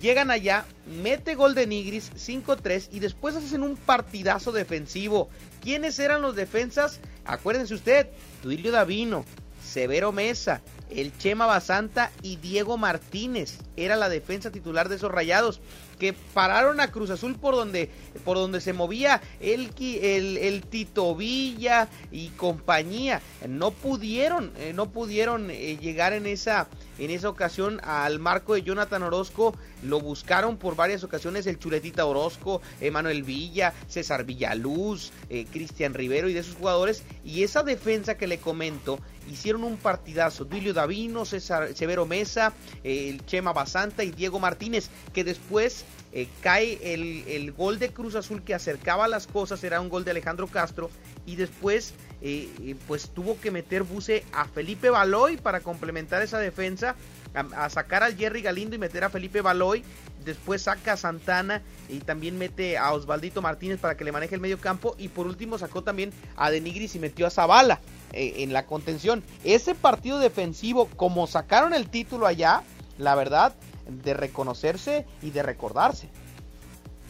Llegan 0.00 0.30
allá, 0.30 0.64
mete 1.02 1.34
gol 1.34 1.54
de 1.54 1.66
Nigris 1.66 2.12
5-3 2.14 2.88
y 2.92 3.00
después 3.00 3.34
hacen 3.34 3.62
un 3.62 3.76
partidazo 3.76 4.52
defensivo. 4.52 5.28
¿Quiénes 5.62 5.98
eran 5.98 6.22
los 6.22 6.36
defensas? 6.36 7.00
Acuérdense 7.24 7.74
usted, 7.74 8.08
Tuilio 8.42 8.70
Davino, 8.70 9.24
Severo 9.64 10.12
Mesa, 10.12 10.62
el 10.90 11.16
Chema 11.16 11.46
Basanta 11.46 12.12
y 12.22 12.36
Diego 12.36 12.76
Martínez. 12.76 13.58
Era 13.76 13.96
la 13.96 14.08
defensa 14.08 14.50
titular 14.50 14.88
de 14.88 14.96
esos 14.96 15.10
rayados 15.10 15.60
que 15.98 16.12
pararon 16.12 16.80
a 16.80 16.90
Cruz 16.90 17.10
Azul 17.10 17.36
por 17.36 17.54
donde, 17.54 17.90
por 18.24 18.36
donde 18.36 18.60
se 18.60 18.72
movía 18.72 19.20
el, 19.40 19.70
el, 19.78 20.36
el 20.38 20.62
Tito 20.62 21.14
Villa 21.14 21.88
y 22.10 22.28
compañía. 22.30 23.20
No 23.48 23.70
pudieron, 23.70 24.52
eh, 24.58 24.72
no 24.74 24.90
pudieron 24.90 25.50
eh, 25.50 25.78
llegar 25.80 26.12
en 26.12 26.26
esa, 26.26 26.68
en 26.98 27.10
esa 27.10 27.28
ocasión 27.28 27.80
al 27.84 28.18
marco 28.18 28.54
de 28.54 28.62
Jonathan 28.62 29.02
Orozco. 29.02 29.56
Lo 29.82 30.00
buscaron 30.00 30.56
por 30.56 30.76
varias 30.76 31.04
ocasiones 31.04 31.46
el 31.46 31.58
Chuletita 31.58 32.06
Orozco, 32.06 32.60
Emanuel 32.80 33.22
Villa, 33.22 33.72
César 33.88 34.24
Villaluz, 34.24 35.12
eh, 35.28 35.46
Cristian 35.50 35.94
Rivero 35.94 36.28
y 36.28 36.32
de 36.32 36.40
esos 36.40 36.56
jugadores. 36.56 37.02
Y 37.24 37.42
esa 37.42 37.62
defensa 37.62 38.16
que 38.16 38.26
le 38.26 38.38
comento, 38.38 38.98
hicieron 39.30 39.64
un 39.64 39.76
partidazo. 39.76 40.44
Duilio 40.44 40.74
Davino, 40.74 41.24
César 41.24 41.74
Severo 41.74 42.06
Mesa, 42.06 42.52
el 42.82 43.24
Chema 43.26 43.52
Basanta 43.52 44.04
y 44.04 44.10
Diego 44.10 44.38
Martínez, 44.38 44.88
que 45.12 45.24
después 45.24 45.84
eh, 46.16 46.28
cae 46.42 46.94
el, 46.94 47.24
el, 47.26 47.50
gol 47.50 47.80
de 47.80 47.92
Cruz 47.92 48.14
Azul 48.14 48.42
que 48.42 48.54
acercaba 48.54 49.08
las 49.08 49.26
cosas, 49.26 49.64
era 49.64 49.80
un 49.80 49.88
gol 49.88 50.04
de 50.04 50.12
Alejandro 50.12 50.46
Castro, 50.46 50.88
y 51.26 51.34
después 51.34 51.92
eh, 52.22 52.76
pues 52.86 53.10
tuvo 53.10 53.38
que 53.40 53.50
meter 53.50 53.82
Buce 53.82 54.24
a 54.32 54.44
Felipe 54.46 54.90
Baloy 54.90 55.36
para 55.38 55.58
complementar 55.58 56.22
esa 56.22 56.38
defensa, 56.38 56.94
a, 57.34 57.68
sacar 57.68 58.04
al 58.04 58.16
Jerry 58.16 58.42
Galindo 58.42 58.76
y 58.76 58.78
meter 58.78 59.02
a 59.02 59.10
Felipe 59.10 59.40
Baloy, 59.40 59.82
después 60.24 60.62
saca 60.62 60.92
a 60.92 60.96
Santana 60.96 61.62
y 61.88 61.98
también 61.98 62.38
mete 62.38 62.78
a 62.78 62.92
Osvaldito 62.92 63.42
Martínez 63.42 63.80
para 63.80 63.96
que 63.96 64.04
le 64.04 64.12
maneje 64.12 64.36
el 64.36 64.40
medio 64.40 64.60
campo, 64.60 64.94
y 64.98 65.08
por 65.08 65.26
último 65.26 65.58
sacó 65.58 65.82
también 65.82 66.12
a 66.36 66.50
Denigris 66.50 66.94
y 66.94 67.00
metió 67.00 67.26
a 67.26 67.30
Zavala 67.30 67.80
eh, 68.12 68.34
en 68.38 68.52
la 68.52 68.66
contención. 68.66 69.24
Ese 69.42 69.74
partido 69.74 70.20
defensivo, 70.20 70.86
como 70.96 71.26
sacaron 71.26 71.74
el 71.74 71.90
título 71.90 72.26
allá, 72.28 72.62
la 72.98 73.16
verdad, 73.16 73.52
de 73.88 74.14
reconocerse 74.14 75.06
y 75.22 75.30
de 75.30 75.42
recordarse. 75.42 76.08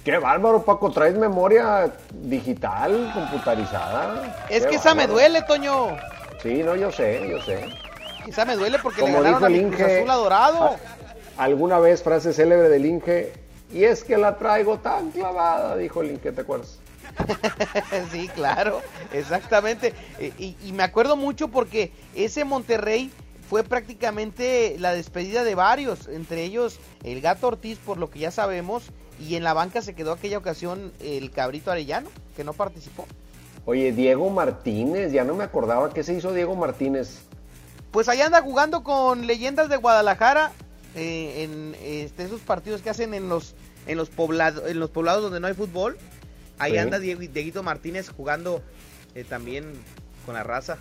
Qué 0.05 0.19
bárbaro, 0.19 0.63
Paco. 0.65 0.91
¿Traes 0.91 1.15
memoria 1.17 1.91
digital, 2.13 3.11
computarizada? 3.15 4.45
Es 4.51 4.65
Qué 4.65 4.71
que 4.71 4.77
esa 4.77 4.95
me 4.95 5.07
duele, 5.07 5.43
Toño. 5.43 5.97
Sí, 6.43 6.63
no, 6.63 6.77
yo 6.77 6.93
sé, 6.93 7.27
yo 7.29 7.41
sé. 7.43 7.65
Esa 8.27 8.45
me 8.45 8.55
duele 8.57 8.79
porque 8.83 9.01
Como 9.01 9.19
le 9.23 9.31
ganaron 9.31 9.53
dijo 9.53 9.65
el 9.65 9.69
Cruz 9.71 9.81
Inge, 9.81 9.97
Azul 9.99 10.11
adorado. 10.11 10.65
a- 10.65 11.43
alguna 11.45 11.79
vez 11.79 12.03
frase 12.03 12.33
célebre 12.35 12.69
del 12.69 12.85
Inge, 12.87 13.33
y 13.73 13.85
es 13.85 14.05
que 14.05 14.19
la 14.19 14.37
traigo 14.37 14.79
tan 14.79 15.11
clavada, 15.11 15.77
dijo 15.77 16.03
el 16.03 16.11
Inge, 16.13 16.33
¿te 16.33 16.41
acuerdas? 16.43 16.79
sí, 18.13 18.29
claro, 18.29 18.81
exactamente. 19.13 19.95
Eh, 20.19 20.33
Y, 20.39 20.57
y 20.65 20.73
me 20.73 20.83
acuerdo 20.83 21.17
mucho 21.17 21.49
porque 21.49 21.93
ese 22.15 22.45
Monterrey 22.45 23.11
fue 23.55 23.62
prácticamente 23.62 24.75
la 24.81 24.93
despedida 24.93 25.45
de 25.45 25.55
varios, 25.55 26.09
entre 26.09 26.43
ellos 26.43 26.81
el 27.05 27.21
Gato 27.21 27.47
Ortiz, 27.47 27.79
por 27.79 27.99
lo 27.99 28.11
que 28.11 28.19
ya 28.19 28.33
sabemos, 28.33 28.83
y 29.21 29.37
en 29.37 29.45
la 29.45 29.53
banca 29.53 29.81
se 29.81 29.95
quedó 29.95 30.11
aquella 30.11 30.38
ocasión 30.38 30.93
el 30.99 31.31
Cabrito 31.31 31.71
Arellano, 31.71 32.09
que 32.35 32.43
no 32.43 32.53
participó. 32.53 33.07
Oye, 33.64 33.93
Diego 33.93 34.29
Martínez, 34.29 35.12
ya 35.12 35.23
no 35.23 35.37
me 35.37 35.45
acordaba 35.45 35.95
qué 35.95 36.03
se 36.03 36.14
hizo 36.14 36.33
Diego 36.33 36.57
Martínez. 36.57 37.21
Pues 37.93 38.09
allá 38.09 38.27
anda 38.27 38.43
jugando 38.43 38.83
con 38.83 39.29
leyendas 39.29 39.69
de 39.69 39.77
Guadalajara 39.77 40.51
eh, 40.97 41.45
en 41.45 41.77
este, 41.81 42.25
esos 42.25 42.40
partidos 42.40 42.83
que 42.83 42.90
hacen 42.90 43.14
en 43.14 43.29
los 43.29 43.55
en 43.87 43.99
los 43.99 44.11
poblados 44.11 44.69
en 44.69 44.81
los 44.81 44.90
poblados 44.90 45.23
donde 45.23 45.38
no 45.38 45.47
hay 45.47 45.55
fútbol. 45.55 45.97
Ahí 46.59 46.73
Sí. 46.73 46.79
anda 46.79 46.99
Diego, 46.99 47.21
Dieguito 47.21 47.62
Martínez 47.62 48.09
jugando 48.09 48.62
eh, 49.14 49.23
también 49.23 49.75
con 50.27 50.35
la 50.35 50.43
raza. 50.43 50.77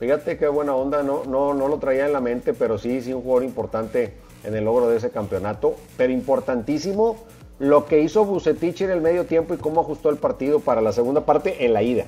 Fíjate 0.00 0.38
qué 0.38 0.48
buena 0.48 0.74
onda, 0.74 1.02
no, 1.02 1.24
no, 1.26 1.52
no 1.52 1.68
lo 1.68 1.78
traía 1.78 2.06
en 2.06 2.14
la 2.14 2.22
mente, 2.22 2.54
pero 2.54 2.78
sí, 2.78 3.02
sí, 3.02 3.12
un 3.12 3.20
jugador 3.22 3.44
importante 3.44 4.14
en 4.44 4.56
el 4.56 4.64
logro 4.64 4.88
de 4.88 4.96
ese 4.96 5.10
campeonato. 5.10 5.76
Pero 5.98 6.10
importantísimo 6.10 7.22
lo 7.58 7.84
que 7.84 8.00
hizo 8.00 8.24
Bucetich 8.24 8.80
en 8.80 8.90
el 8.90 9.02
medio 9.02 9.26
tiempo 9.26 9.52
y 9.52 9.58
cómo 9.58 9.82
ajustó 9.82 10.08
el 10.08 10.16
partido 10.16 10.60
para 10.60 10.80
la 10.80 10.92
segunda 10.92 11.26
parte 11.26 11.66
en 11.66 11.74
la 11.74 11.82
ida, 11.82 12.06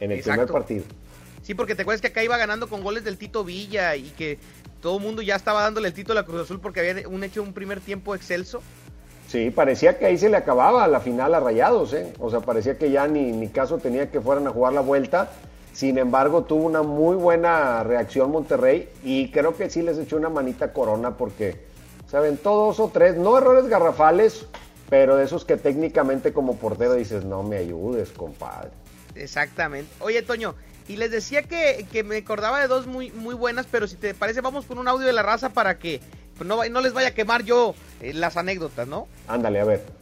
en 0.00 0.12
el 0.12 0.18
Exacto. 0.18 0.42
primer 0.42 0.52
partido. 0.52 0.84
Sí, 1.42 1.54
porque 1.54 1.74
te 1.74 1.82
acuerdas 1.82 2.02
que 2.02 2.08
acá 2.08 2.22
iba 2.22 2.36
ganando 2.36 2.68
con 2.68 2.82
goles 2.82 3.04
del 3.04 3.16
Tito 3.16 3.42
Villa 3.42 3.96
y 3.96 4.10
que 4.10 4.38
todo 4.82 4.98
el 4.98 5.02
mundo 5.02 5.22
ya 5.22 5.34
estaba 5.34 5.62
dándole 5.62 5.88
el 5.88 5.94
título 5.94 6.18
a 6.18 6.22
la 6.22 6.26
Cruz 6.26 6.42
Azul 6.42 6.60
porque 6.60 6.80
había 6.80 7.08
un 7.08 7.24
hecho 7.24 7.42
un 7.42 7.54
primer 7.54 7.80
tiempo 7.80 8.14
excelso. 8.14 8.60
Sí, 9.28 9.50
parecía 9.50 9.98
que 9.98 10.04
ahí 10.04 10.18
se 10.18 10.28
le 10.28 10.36
acababa 10.36 10.86
la 10.88 11.00
final 11.00 11.34
a 11.34 11.40
Rayados, 11.40 11.94
¿eh? 11.94 12.12
O 12.18 12.28
sea, 12.28 12.40
parecía 12.40 12.76
que 12.76 12.90
ya 12.90 13.08
ni, 13.08 13.32
ni 13.32 13.48
caso 13.48 13.78
tenía 13.78 14.10
que 14.10 14.20
fueran 14.20 14.46
a 14.46 14.50
jugar 14.50 14.74
la 14.74 14.82
vuelta. 14.82 15.30
Sin 15.72 15.98
embargo, 15.98 16.44
tuvo 16.44 16.64
una 16.64 16.82
muy 16.82 17.16
buena 17.16 17.82
reacción 17.84 18.30
Monterrey 18.30 18.88
y 19.02 19.30
creo 19.30 19.56
que 19.56 19.70
sí 19.70 19.82
les 19.82 19.98
echó 19.98 20.16
una 20.16 20.28
manita 20.28 20.72
Corona 20.72 21.16
porque 21.16 21.64
se 22.10 22.16
aventó 22.16 22.54
dos 22.54 22.80
o 22.80 22.88
tres, 22.88 23.16
no 23.16 23.38
errores 23.38 23.68
garrafales, 23.68 24.46
pero 24.88 25.16
de 25.16 25.24
esos 25.24 25.44
que 25.44 25.56
técnicamente 25.56 26.32
como 26.32 26.56
portero 26.56 26.94
dices, 26.94 27.24
no 27.24 27.42
me 27.44 27.58
ayudes, 27.58 28.10
compadre. 28.10 28.70
Exactamente. 29.14 29.90
Oye, 30.00 30.22
Toño, 30.22 30.54
y 30.88 30.96
les 30.96 31.12
decía 31.12 31.42
que, 31.44 31.86
que 31.92 32.02
me 32.02 32.16
acordaba 32.16 32.60
de 32.60 32.66
dos 32.66 32.88
muy, 32.88 33.12
muy 33.12 33.34
buenas, 33.34 33.66
pero 33.70 33.86
si 33.86 33.94
te 33.94 34.12
parece, 34.12 34.40
vamos 34.40 34.66
con 34.66 34.78
un 34.78 34.88
audio 34.88 35.06
de 35.06 35.12
la 35.12 35.22
raza 35.22 35.50
para 35.50 35.78
que 35.78 36.00
no, 36.44 36.64
no 36.68 36.80
les 36.80 36.92
vaya 36.92 37.08
a 37.08 37.14
quemar 37.14 37.44
yo 37.44 37.74
eh, 38.00 38.12
las 38.12 38.36
anécdotas, 38.36 38.88
¿no? 38.88 39.06
Ándale, 39.28 39.60
a 39.60 39.64
ver. 39.64 39.99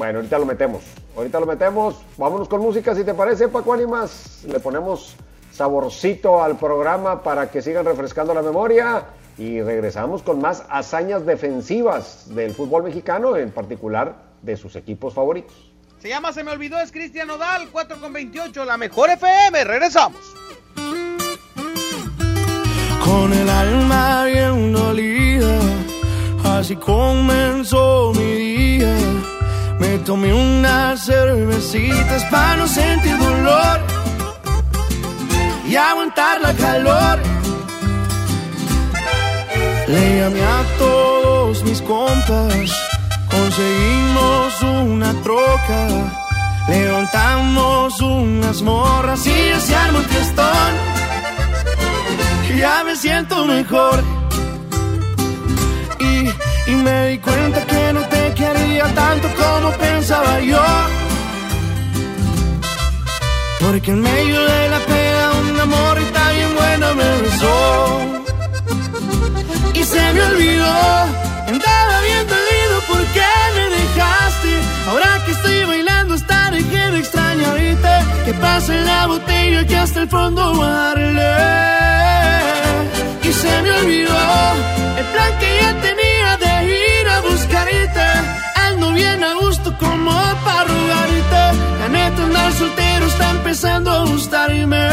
Bueno, 0.00 0.20
ahorita 0.20 0.38
lo 0.38 0.46
metemos. 0.46 0.82
Ahorita 1.14 1.40
lo 1.40 1.44
metemos. 1.44 1.94
Vámonos 2.16 2.48
con 2.48 2.62
música, 2.62 2.94
si 2.94 3.04
te 3.04 3.12
parece, 3.12 3.48
Paco 3.48 3.74
Ánimas. 3.74 4.44
Le 4.46 4.58
ponemos 4.58 5.14
saborcito 5.52 6.42
al 6.42 6.56
programa 6.56 7.22
para 7.22 7.50
que 7.50 7.60
sigan 7.60 7.84
refrescando 7.84 8.32
la 8.32 8.40
memoria. 8.40 9.04
Y 9.36 9.60
regresamos 9.60 10.22
con 10.22 10.40
más 10.40 10.64
hazañas 10.70 11.26
defensivas 11.26 12.34
del 12.34 12.54
fútbol 12.54 12.84
mexicano, 12.84 13.36
en 13.36 13.50
particular 13.50 14.14
de 14.40 14.56
sus 14.56 14.74
equipos 14.74 15.12
favoritos. 15.12 15.70
Se 15.98 16.08
llama 16.08 16.32
Se 16.32 16.44
me 16.44 16.52
olvidó, 16.52 16.80
es 16.80 16.90
Cristian 16.92 17.28
Nodal, 17.28 17.68
4 17.70 18.00
con 18.00 18.10
28, 18.10 18.64
la 18.64 18.78
mejor 18.78 19.10
FM. 19.10 19.64
Regresamos. 19.64 20.22
Con 23.04 23.34
el 23.34 23.50
alma 23.50 24.24
bien 24.24 24.72
dolida, 24.72 25.58
así 26.42 26.74
comenzó 26.76 28.14
mi 28.16 28.34
día. 28.34 29.09
Tomé 29.98 30.32
unas 30.32 31.04
cervecitas 31.04 32.24
para 32.30 32.56
no 32.56 32.66
sentir 32.68 33.16
dolor 33.18 33.80
y 35.68 35.76
aguantar 35.76 36.40
la 36.40 36.52
calor. 36.54 37.18
Le 39.88 40.20
llamé 40.20 40.42
a 40.42 40.64
todos 40.78 41.62
mis 41.64 41.82
compas, 41.82 42.70
conseguimos 43.30 44.62
una 44.62 45.12
troca 45.22 46.10
Levantamos 46.70 48.00
unas 48.00 48.62
morras 48.62 49.26
y 49.26 49.48
ya 49.48 49.58
se 49.58 49.74
arma 49.74 49.98
un 49.98 50.04
fiestón. 50.04 50.72
Ya 52.56 52.84
me 52.84 52.94
siento 52.94 53.44
mejor. 53.44 54.04
Y, 55.98 56.70
y 56.70 56.74
me 56.76 57.08
di 57.08 57.18
cuenta 57.18 57.66
que 57.66 57.92
no 57.92 58.00
te 58.02 58.19
quería 58.40 58.86
tanto 58.94 59.28
como 59.40 59.68
pensaba 59.86 60.40
yo. 60.40 60.64
Porque 63.60 63.90
en 63.90 64.00
medio 64.00 64.40
de 64.52 64.62
la 64.74 64.80
pena 64.92 65.22
un 65.40 65.60
amor 65.60 65.94
y 66.00 66.06
tan 66.16 66.30
bien 66.36 66.52
buena 66.60 66.86
me 67.00 67.10
besó. 67.22 67.56
Y 69.80 69.82
se 69.92 70.02
me 70.14 70.22
olvidó, 70.30 70.76
andaba 71.52 71.96
bien 72.08 72.24
dolido 72.34 72.76
porque 72.90 73.26
me 73.56 73.64
dejaste. 73.76 74.52
Ahora 74.88 75.10
que 75.24 75.32
estoy 75.32 75.64
bailando 75.72 76.14
hasta 76.14 76.50
dejé 76.50 76.84
de 76.92 76.98
extrañarte. 76.98 77.94
Que 78.24 78.32
pasa 78.34 78.70
en 78.78 78.84
la 78.86 79.06
botella 79.06 79.66
que 79.66 79.76
hasta 79.76 80.00
el 80.02 80.08
fondo 80.08 80.42
darle. 80.56 81.32
Y 83.28 83.32
se 83.32 83.62
me 83.62 83.70
olvidó 83.80 84.20
el 85.00 85.06
plan 85.12 85.32
que 85.40 85.48
ya 85.60 85.70
tenía 85.86 86.09
a 87.70 87.80
buscarte. 87.82 88.06
Ando 88.56 88.92
bien 88.92 89.22
a 89.24 89.34
gusto 89.34 89.76
como 89.78 90.10
para 90.44 90.64
rogarte. 90.64 91.58
La 91.80 91.88
neta 91.88 92.22
andar 92.22 92.52
soltero 92.52 93.06
está 93.06 93.30
empezando 93.30 93.90
a 93.90 94.04
gustarme. 94.04 94.88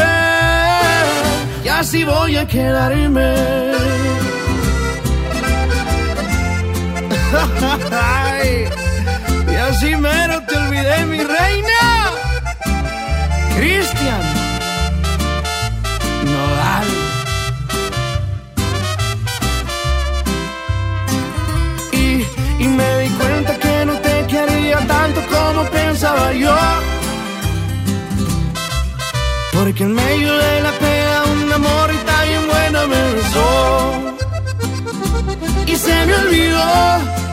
Y 1.64 1.68
así 1.68 2.04
voy 2.04 2.36
a 2.36 2.46
quedarme. 2.46 3.34
Y 9.50 9.54
así 9.54 9.96
mero 9.96 10.40
te 10.46 10.56
olvidé, 10.56 11.04
mi 11.06 11.18
reina. 11.18 12.10
Cristian 13.56 14.27
Porque 29.52 29.82
en 29.82 29.94
medio 29.94 30.32
de 30.36 30.60
la 30.60 30.72
pena 30.72 31.22
un 31.32 31.52
amor 31.52 31.90
y 31.92 31.96
tan 32.04 32.28
bien 32.28 32.46
buena 32.46 32.86
me 32.86 33.12
besó. 33.14 34.14
Y 35.66 35.76
se 35.76 36.06
me 36.06 36.14
olvidó, 36.14 36.62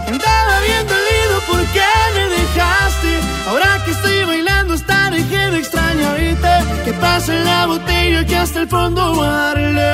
andaba 0.07 0.59
bien 0.67 0.87
dolido 0.87 1.35
porque 1.51 1.83
me 2.15 2.23
dejaste. 2.37 3.19
Ahora 3.49 3.83
que 3.83 3.91
estoy 3.91 4.23
bailando 4.23 4.73
hasta 4.75 5.09
dejé 5.11 5.51
de 5.51 5.57
extrañarte. 5.59 6.53
Que 6.85 6.93
pasa 6.93 7.33
en 7.35 7.45
la 7.45 7.65
botella 7.65 8.25
que 8.25 8.37
hasta 8.37 8.61
el 8.61 8.69
fondo 8.69 9.15
darle. 9.21 9.93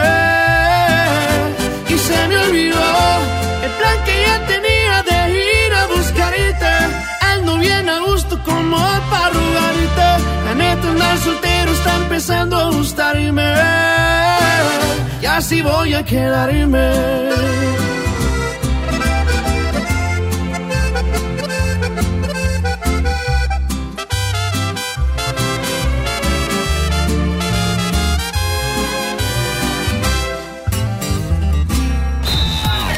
Y 1.90 1.98
se 1.98 2.28
me 2.28 2.38
olvidó 2.38 2.82
bien 7.62 7.88
a 7.88 8.00
gusto 8.00 8.38
como 8.44 8.78
para 9.10 9.30
rogarte. 9.30 10.10
La 10.46 10.56
neta 10.56 10.88
andar 10.90 11.18
soltero 11.20 11.72
está 11.72 11.96
empezando 11.98 12.58
a 12.58 12.72
gustarme. 12.72 13.54
Y 15.22 15.26
así 15.26 15.62
voy 15.62 15.94
a 15.94 16.04
quedarme. 16.04 16.90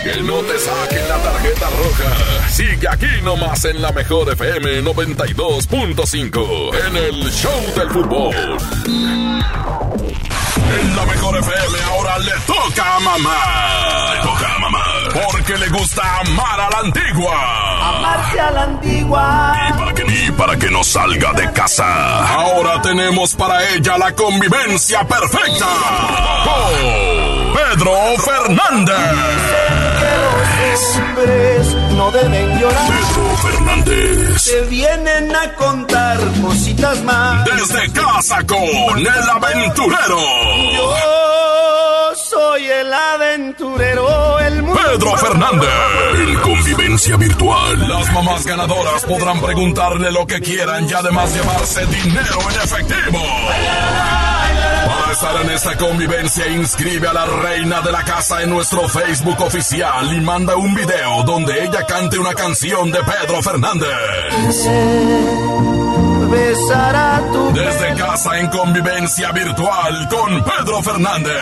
Que 0.04 0.21
no 0.21 0.38
te 0.41 0.60
saquen 0.60 1.12
tarjeta 1.44 1.70
roja. 1.70 2.10
Sigue 2.50 2.88
aquí 2.90 3.22
nomás 3.22 3.66
en 3.66 3.82
la 3.82 3.92
mejor 3.92 4.30
FM 4.32 4.82
92.5 4.84 6.74
en 6.88 6.96
el 6.96 7.30
Show 7.32 7.74
del 7.76 7.90
Fútbol. 7.90 8.34
En 10.80 10.96
la 10.96 11.06
mejor 11.06 11.38
FM 11.38 11.78
ahora 11.92 12.18
le 12.20 12.32
toca 12.48 12.96
a 12.96 13.00
mamá. 13.02 14.14
Le 14.14 14.22
toca 14.22 14.56
a 14.56 14.60
mamá. 14.60 14.84
Porque 15.32 15.58
le 15.58 15.68
gusta 15.70 16.02
amar 16.20 16.62
a 16.62 16.70
la 16.70 16.78
antigua. 16.80 17.90
Amarse 17.98 18.40
a 18.40 18.52
la 18.52 18.64
antigua. 18.64 19.54
Y 19.70 19.74
para 19.74 19.94
que, 19.94 20.04
y 20.04 20.32
para 20.32 20.56
que 20.58 20.70
no 20.72 20.82
salga 20.84 21.34
de 21.34 21.52
casa. 21.52 22.26
Ahora 22.36 22.82
tenemos 22.82 23.36
para 23.36 23.70
ella 23.72 23.98
la 23.98 24.16
convivencia 24.16 25.06
perfecta. 25.06 25.68
Con 26.46 27.54
Pedro 27.54 27.92
Fernández. 28.18 29.62
Hombres 30.74 31.76
no 31.96 32.12
deben 32.12 32.60
llorar. 32.60 32.92
Pedro 32.92 33.38
Fernández. 33.38 34.44
Te 34.44 34.62
vienen 34.62 35.36
a 35.36 35.54
contar 35.54 36.20
cositas 36.42 37.04
más. 37.04 37.46
Desde 37.46 37.92
casa 37.92 38.44
con 38.46 39.00
el 39.00 39.08
aventurero. 39.08 40.20
Yo 40.74 42.16
soy 42.16 42.66
el 42.66 42.94
aventurero, 42.94 44.40
el 44.40 44.64
mundo. 44.64 44.82
Pedro 44.82 45.18
Fernández. 45.18 45.70
En 46.16 46.36
convivencia 46.40 47.18
virtual. 47.18 47.88
Las 47.88 48.12
mamás 48.12 48.46
ganadoras 48.46 49.06
podrán 49.06 49.40
preguntarle 49.42 50.12
lo 50.12 50.26
que 50.26 50.40
quieran 50.42 50.90
y 50.90 50.94
además 50.94 51.34
llevarse 51.34 51.86
dinero 51.86 52.40
en 52.50 52.62
efectivo. 52.62 53.20
Estar 55.24 55.42
en 55.42 55.52
esta 55.52 55.78
convivencia, 55.78 56.48
inscribe 56.48 57.08
a 57.08 57.14
la 57.14 57.26
reina 57.26 57.80
de 57.80 57.94
la 57.94 58.04
casa 58.04 58.42
en 58.42 58.50
nuestro 58.50 58.90
Facebook 58.90 59.40
oficial 59.42 60.14
y 60.14 60.20
manda 60.20 60.58
un 60.58 60.74
video 60.74 61.24
donde 61.24 61.64
ella 61.64 61.86
cante 61.86 62.20
una 62.20 62.34
canción 62.34 62.92
de 62.92 63.00
Pedro 63.00 63.42
Fernández. 63.42 63.88
Desde 67.54 67.96
casa 67.96 68.38
en 68.38 68.48
convivencia 68.48 69.32
virtual 69.32 70.10
con 70.10 70.44
Pedro 70.44 70.84
Fernández. 70.84 71.42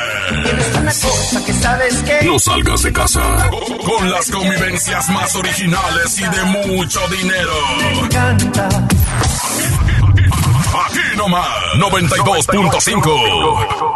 No 2.23 2.37
salgas 2.37 2.83
de 2.83 2.93
casa. 2.93 3.49
Con 3.83 4.11
las 4.11 4.29
convivencias 4.29 5.09
más 5.09 5.35
originales 5.35 6.19
y 6.19 6.23
de 6.23 6.43
mucho 6.43 6.99
dinero. 7.07 7.53
Encanta. 11.11 11.11
Aquí 11.11 11.17
nomás, 11.17 11.47
92.5. 11.75 13.91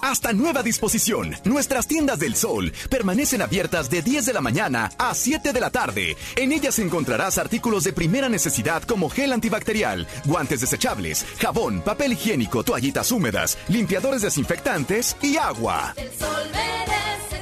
Hasta 0.00 0.32
nueva 0.32 0.62
disposición, 0.62 1.36
nuestras 1.44 1.86
tiendas 1.86 2.18
del 2.18 2.34
sol 2.34 2.72
permanecen 2.88 3.42
abiertas 3.42 3.90
de 3.90 4.00
10 4.00 4.24
de 4.26 4.32
la 4.32 4.40
mañana 4.40 4.90
a 4.96 5.14
7 5.14 5.52
de 5.52 5.60
la 5.60 5.68
tarde. 5.70 6.16
En 6.36 6.52
ellas 6.52 6.78
encontrarás 6.78 7.36
artículos 7.36 7.84
de 7.84 7.92
primera 7.92 8.30
necesidad 8.30 8.82
como 8.84 9.10
gel 9.10 9.32
antibacterial, 9.32 10.06
guantes 10.24 10.62
desechables, 10.62 11.26
jabón, 11.38 11.82
papel 11.82 12.14
higiénico, 12.14 12.64
toallitas 12.64 13.12
húmedas, 13.12 13.58
limpiadores 13.68 14.22
desinfectantes 14.22 15.14
y 15.20 15.36
agua. 15.36 15.92
El 15.96 16.10
sol 16.18 16.46
merece. 16.52 17.37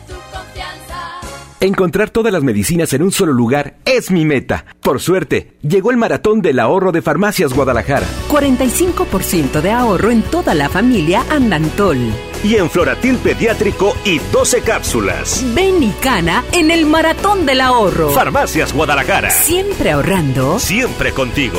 Encontrar 1.61 2.11
todas 2.11 2.33
las 2.35 2.43
medicinas 2.43 2.93
en 2.93 3.03
un 3.03 3.13
solo 3.13 3.33
lugar 3.33 3.77
es 3.87 4.11
mi 4.11 4.27
meta. 4.27 4.67
Por 4.83 5.01
suerte, 5.01 5.57
llegó 5.63 5.91
el 5.91 5.97
maratón 5.97 6.43
del 6.43 6.59
ahorro 6.59 6.93
de 6.93 7.01
Farmacias 7.01 7.55
Guadalajara. 7.55 8.07
45% 8.29 9.63
de 9.63 9.71
ahorro 9.71 10.11
en 10.11 10.21
toda 10.23 10.55
la 10.55 10.69
familia 10.69 11.25
Andantol. 11.31 11.97
Y 12.45 12.57
en 12.57 12.69
Floratil 12.69 13.17
Pediátrico 13.17 13.97
y 14.05 14.19
12 14.31 14.61
cápsulas. 14.61 15.43
Ven 15.55 15.83
y 15.83 15.93
cana 15.93 16.45
en 16.53 16.71
el 16.71 16.85
maratón 16.85 17.47
del 17.47 17.63
ahorro. 17.63 18.11
Farmacias 18.11 18.75
Guadalajara. 18.75 19.31
Siempre 19.31 19.93
ahorrando. 19.93 20.59
Siempre 20.59 21.13
contigo. 21.13 21.59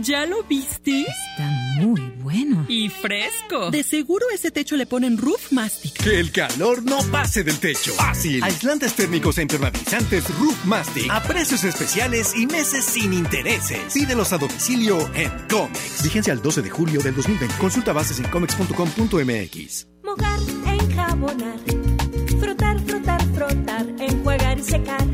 ¿Ya 0.00 0.26
lo 0.26 0.42
viste? 0.42 1.02
Está 1.02 1.48
muy 1.76 2.00
bueno. 2.20 2.66
Y 2.68 2.88
fresco. 2.88 3.70
De 3.70 3.82
seguro 3.82 4.26
ese 4.32 4.50
techo 4.50 4.76
le 4.76 4.86
ponen 4.86 5.16
Roof 5.16 5.52
Mastic. 5.52 5.92
Que 6.02 6.18
el 6.18 6.32
calor 6.32 6.82
no 6.82 6.98
pase 7.12 7.44
del 7.44 7.58
techo. 7.58 7.92
Fácil. 7.92 8.42
Aislantes 8.42 8.94
térmicos 8.94 9.38
e 9.38 9.42
impermeabilizantes 9.42 10.28
Roof 10.38 10.64
Mastic. 10.64 11.10
A 11.10 11.22
precios 11.22 11.62
especiales 11.64 12.34
y 12.36 12.46
meses 12.46 12.84
sin 12.84 13.12
intereses. 13.12 13.92
Pídelos 13.92 14.32
a 14.32 14.38
domicilio 14.38 14.98
en 15.14 15.30
Comex. 15.48 16.02
Vigencia 16.02 16.32
al 16.32 16.42
12 16.42 16.62
de 16.62 16.70
julio 16.70 17.00
del 17.00 17.14
2020. 17.14 17.56
Consulta 17.58 17.92
bases 17.92 18.18
en 18.18 18.28
comex.com.mx. 18.28 19.86
Mojar, 20.02 20.40
enjabonar, 20.66 21.58
frotar, 22.40 22.80
frotar, 22.80 23.22
frotar, 23.34 23.86
enjuagar 24.00 24.58
y 24.58 24.62
secar. 24.62 25.13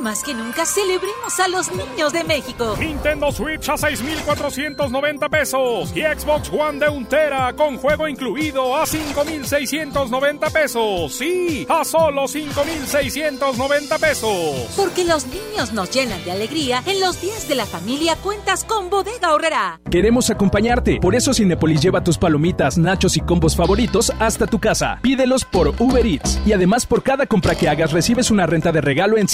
Más 0.00 0.22
que 0.22 0.32
nunca 0.32 0.64
celebremos 0.64 1.38
a 1.40 1.48
los 1.48 1.70
niños 1.72 2.12
de 2.14 2.24
México. 2.24 2.74
Nintendo 2.78 3.30
Switch 3.30 3.68
a 3.68 3.76
6,490 3.76 5.28
pesos 5.28 5.92
y 5.94 6.00
Xbox 6.00 6.50
One 6.50 6.78
de 6.78 6.88
un 6.88 7.04
tera 7.04 7.52
con 7.52 7.76
juego 7.76 8.08
incluido 8.08 8.76
a 8.76 8.86
5,690 8.86 10.50
pesos. 10.50 11.12
Sí, 11.12 11.66
a 11.68 11.84
solo 11.84 12.26
5,690 12.26 13.98
pesos. 13.98 14.72
Porque 14.74 15.04
los 15.04 15.26
niños 15.26 15.72
nos 15.74 15.90
llenan 15.90 16.24
de 16.24 16.32
alegría. 16.32 16.82
En 16.86 16.98
los 17.00 17.20
días 17.20 17.46
de 17.46 17.56
la 17.56 17.66
familia 17.66 18.16
cuentas 18.16 18.64
con 18.64 18.88
Bodega 18.88 19.34
Horrera. 19.34 19.80
Queremos 19.90 20.30
acompañarte. 20.30 20.98
Por 21.00 21.14
eso 21.14 21.34
Cinepolis 21.34 21.82
lleva 21.82 22.02
tus 22.02 22.16
palomitas, 22.16 22.78
nachos 22.78 23.18
y 23.18 23.20
combos 23.20 23.54
favoritos 23.54 24.12
hasta 24.18 24.46
tu 24.46 24.58
casa. 24.58 24.98
Pídelos 25.02 25.44
por 25.44 25.74
Uber 25.78 26.06
Eats. 26.06 26.40
Y 26.46 26.54
además 26.54 26.86
por 26.86 27.02
cada 27.02 27.26
compra 27.26 27.54
que 27.54 27.68
hagas 27.68 27.92
recibes 27.92 28.30
una 28.30 28.46
renta 28.46 28.72
de 28.72 28.80
regalo 28.80 29.18
en 29.18 29.28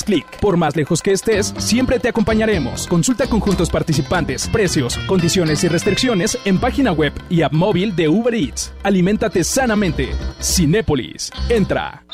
Cinépolis 0.00 0.04
Click. 0.04 0.40
Por 0.40 0.56
más 0.56 0.76
lejos 0.76 1.02
que 1.02 1.12
estés, 1.12 1.54
siempre 1.58 1.98
te 1.98 2.08
acompañaremos. 2.08 2.86
Consulta 2.86 3.26
conjuntos 3.26 3.70
participantes, 3.70 4.48
precios, 4.48 4.98
condiciones 5.06 5.64
y 5.64 5.68
restricciones 5.68 6.38
en 6.44 6.58
página 6.58 6.92
web 6.92 7.12
y 7.28 7.42
app 7.42 7.52
móvil 7.52 7.94
de 7.94 8.08
Uber 8.08 8.34
Eats. 8.34 8.72
Aliméntate 8.82 9.44
sanamente. 9.44 10.10
Cinépolis. 10.40 11.30
Entra. 11.48 12.04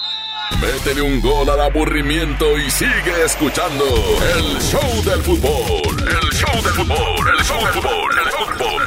Métele 0.61 1.03
un 1.03 1.21
gol 1.21 1.49
al 1.51 1.61
aburrimiento 1.61 2.57
y 2.57 2.71
sigue 2.71 3.25
escuchando 3.25 3.85
el 4.37 4.61
show 4.61 5.05
del 5.05 5.21
fútbol. 5.23 5.97
El 5.99 6.31
show 6.33 6.63
del 6.63 6.73
fútbol. 6.73 7.29
El 7.37 7.45
show 7.45 7.61
del 7.61 7.73
fútbol. 7.73 8.19
El 8.25 8.31
show 8.31 8.47
del 8.47 8.59
fútbol. 8.59 8.83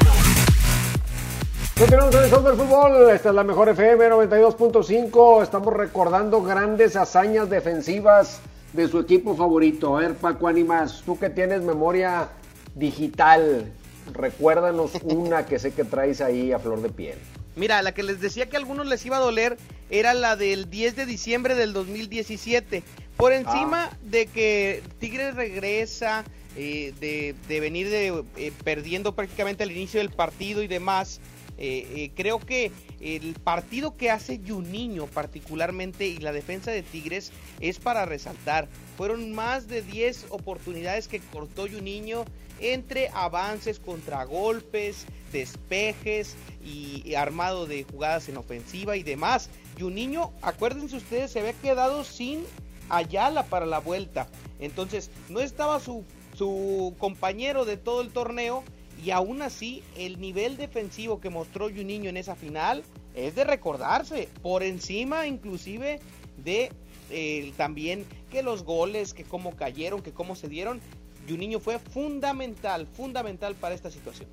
Continuamos 1.77 2.15
en 2.15 2.23
el 2.23 2.29
show 2.29 2.43
del 2.43 2.55
fútbol. 2.55 3.09
Esta 3.09 3.29
es 3.29 3.35
la 3.35 3.43
mejor 3.43 3.69
FM 3.69 4.09
92.5. 4.09 5.43
Estamos 5.43 5.73
recordando 5.73 6.41
grandes 6.41 6.95
hazañas 6.95 7.49
defensivas 7.49 8.41
de 8.73 8.87
su 8.87 8.99
equipo 8.99 9.35
favorito. 9.35 9.97
A 9.97 10.01
ver, 10.01 10.15
Paco 10.15 10.47
Animas, 10.47 11.03
tú 11.05 11.17
que 11.17 11.29
tienes 11.29 11.61
memoria 11.61 12.29
digital, 12.75 13.71
recuérdanos 14.13 14.91
una 15.03 15.45
que 15.45 15.59
sé 15.59 15.71
que 15.71 15.83
traes 15.83 16.21
ahí 16.21 16.51
a 16.51 16.59
flor 16.59 16.81
de 16.81 16.89
piel. 16.89 17.17
Mira, 17.55 17.81
la 17.81 17.93
que 17.93 18.03
les 18.03 18.21
decía 18.21 18.47
que 18.47 18.55
a 18.55 18.59
algunos 18.59 18.87
les 18.87 19.05
iba 19.05 19.17
a 19.17 19.19
doler 19.19 19.57
era 19.89 20.13
la 20.13 20.35
del 20.35 20.69
10 20.69 20.95
de 20.95 21.05
diciembre 21.05 21.55
del 21.55 21.73
2017. 21.73 22.83
Por 23.17 23.33
encima 23.33 23.89
de 24.01 24.27
que 24.27 24.81
Tigres 24.99 25.35
regresa, 25.35 26.23
eh, 26.55 26.93
de, 27.01 27.35
de 27.49 27.59
venir 27.59 27.89
de, 27.89 28.23
eh, 28.37 28.53
perdiendo 28.63 29.13
prácticamente 29.13 29.63
al 29.63 29.71
inicio 29.71 29.99
del 29.99 30.09
partido 30.09 30.63
y 30.63 30.67
demás, 30.67 31.19
eh, 31.61 31.85
eh, 31.93 32.11
creo 32.15 32.39
que 32.39 32.71
el 33.01 33.33
partido 33.33 33.93
que 33.93 34.09
hace 34.09 34.39
Juninho 34.47 35.07
particularmente 35.07 36.07
y 36.07 36.17
la 36.17 36.31
defensa 36.31 36.71
de 36.71 36.83
Tigres 36.83 37.33
es 37.59 37.79
para 37.79 38.05
resaltar. 38.05 38.69
Fueron 38.95 39.33
más 39.33 39.67
de 39.67 39.81
10 39.81 40.27
oportunidades 40.29 41.09
que 41.09 41.19
cortó 41.19 41.67
Juninho 41.67 42.23
entre 42.61 43.09
avances, 43.09 43.77
contragolpes, 43.79 45.05
despejes 45.33 46.37
y, 46.63 47.13
armado 47.15 47.65
de 47.65 47.83
jugadas 47.83 48.29
en 48.29 48.37
ofensiva 48.37 48.95
y 48.95 49.03
demás. 49.03 49.49
Juninho, 49.77 50.31
acuérdense 50.41 50.95
ustedes, 50.95 51.31
se 51.31 51.39
había 51.39 51.53
quedado 51.53 52.05
sin 52.05 52.45
Ayala 52.87 53.43
para 53.43 53.65
la 53.65 53.79
vuelta. 53.79 54.27
Entonces, 54.59 55.11
no 55.27 55.41
estaba 55.41 55.79
su, 55.79 56.05
su 56.35 56.95
compañero 56.97 57.65
de 57.65 57.77
todo 57.77 58.01
el 58.01 58.09
torneo 58.09 58.63
y 59.03 59.11
aún 59.11 59.41
así, 59.41 59.83
el 59.97 60.19
nivel 60.19 60.57
defensivo 60.57 61.19
que 61.19 61.29
mostró 61.29 61.69
Juninho 61.69 62.09
en 62.09 62.17
esa 62.17 62.35
final 62.35 62.83
es 63.15 63.35
de 63.35 63.43
recordarse. 63.43 64.27
Por 64.41 64.63
encima, 64.63 65.27
inclusive, 65.27 65.99
de 66.43 66.71
eh, 67.09 67.53
también 67.57 68.05
que 68.29 68.43
los 68.43 68.63
goles, 68.63 69.13
que 69.13 69.23
cómo 69.23 69.55
cayeron, 69.55 70.01
que 70.01 70.11
cómo 70.11 70.35
se 70.35 70.47
dieron. 70.47 70.81
Juninho 71.27 71.59
fue 71.59 71.79
fundamental, 71.79 72.87
fundamental 72.87 73.55
para 73.55 73.75
esta 73.75 73.89
situación. 73.89 74.27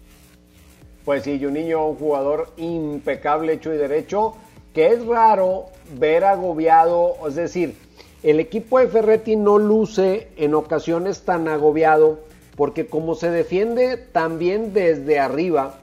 Pues 1.04 1.22
sí, 1.22 1.38
Juninho, 1.40 1.86
un 1.86 1.96
jugador 1.96 2.52
impecable, 2.56 3.52
hecho 3.52 3.72
y 3.72 3.76
derecho, 3.76 4.34
que 4.74 4.88
es 4.88 5.04
raro 5.06 5.66
ver 5.98 6.24
agobiado, 6.24 7.16
es 7.28 7.36
decir, 7.36 7.76
el 8.22 8.40
equipo 8.40 8.80
de 8.80 8.88
Ferretti 8.88 9.36
no 9.36 9.58
luce 9.58 10.28
en 10.36 10.54
ocasiones 10.54 11.22
tan 11.22 11.46
agobiado 11.46 12.18
porque 12.56 12.86
como 12.86 13.14
se 13.14 13.30
defiende 13.30 13.96
también 13.96 14.72
desde 14.72 15.18
arriba, 15.18 15.80